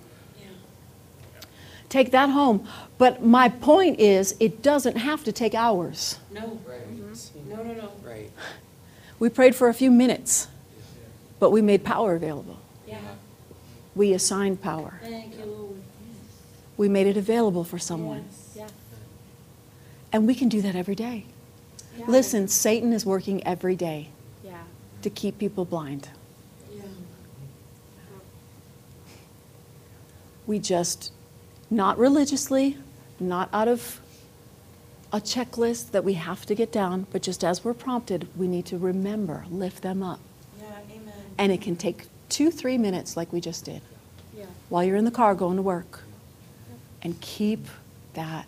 [1.93, 2.67] Take that home.
[2.97, 6.19] But my point is, it doesn't have to take hours.
[6.33, 6.81] No, Right.
[6.91, 7.51] Mm-hmm.
[7.51, 7.93] no, no, no.
[8.03, 8.31] Right.
[9.19, 10.49] We prayed for a few minutes,
[11.39, 12.57] but we made power available.
[12.89, 12.97] Yeah.
[13.95, 15.01] We assigned power.
[15.03, 15.83] Thank you, Lord.
[16.79, 18.25] We made it available for someone.
[18.25, 18.53] Yes.
[18.57, 18.69] Yeah.
[20.15, 21.27] And we can do that every day.
[21.99, 22.07] Yeah.
[22.09, 24.09] Listen, Satan is working every day
[24.43, 24.63] Yeah.
[25.03, 26.09] to keep people blind.
[26.75, 26.85] Yeah.
[30.47, 31.13] We just,
[31.73, 32.77] not religiously,
[33.19, 34.01] not out of
[35.11, 38.67] a checklist that we have to get down, but just as we're prompted, we need
[38.67, 40.21] to remember, lift them up.
[40.61, 41.15] Yeah, amen.
[41.39, 43.81] And it can take two, three minutes like we just did
[44.37, 44.45] Yeah.
[44.69, 46.03] while you're in the car going to work.
[47.03, 47.67] And keep
[48.15, 48.47] that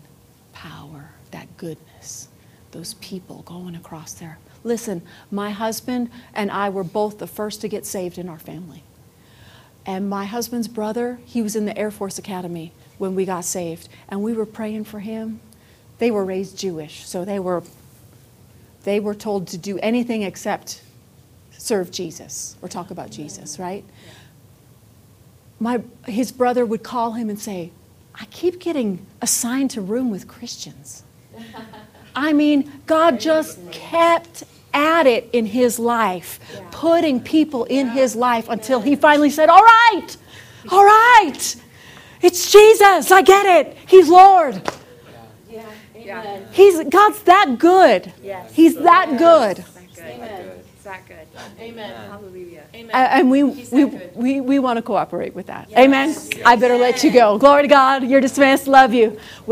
[0.53, 2.29] power, that goodness,
[2.71, 4.37] those people going across there.
[4.63, 8.83] Listen, my husband and I were both the first to get saved in our family.
[9.85, 13.89] And my husband's brother, he was in the Air Force Academy when we got saved,
[14.09, 15.39] and we were praying for him.
[15.97, 17.63] They were raised Jewish, so they were
[18.83, 20.81] they were told to do anything except
[21.51, 23.83] serve Jesus or talk about Jesus, right?
[25.59, 27.71] My his brother would call him and say,
[28.13, 31.03] "I keep getting assigned to room with Christians."
[32.15, 34.43] I mean, God just kept
[34.75, 36.39] at it in his life,
[36.71, 40.07] putting people in his life until he finally said, All right,
[40.71, 41.55] all right,
[42.25, 43.11] it's Jesus.
[43.11, 43.77] I get it.
[43.87, 44.61] He's Lord.
[45.49, 45.61] Yeah,
[45.95, 46.19] Yeah.
[46.21, 46.47] amen.
[46.51, 48.11] He's God's that good.
[48.23, 48.53] Yes.
[48.53, 49.57] He's that good.
[49.57, 50.05] That good?
[50.05, 50.51] Amen.
[50.83, 51.27] That good?
[51.59, 52.09] Amen.
[52.09, 52.63] Hallelujah.
[52.73, 52.91] Amen.
[52.93, 55.67] And we, He's we, we, we want to cooperate with that.
[55.69, 55.79] Yes.
[55.79, 56.15] Amen.
[56.45, 57.37] I better let you go.
[57.37, 58.03] Glory to God.
[58.03, 58.67] You're dismissed.
[58.67, 59.17] Love you.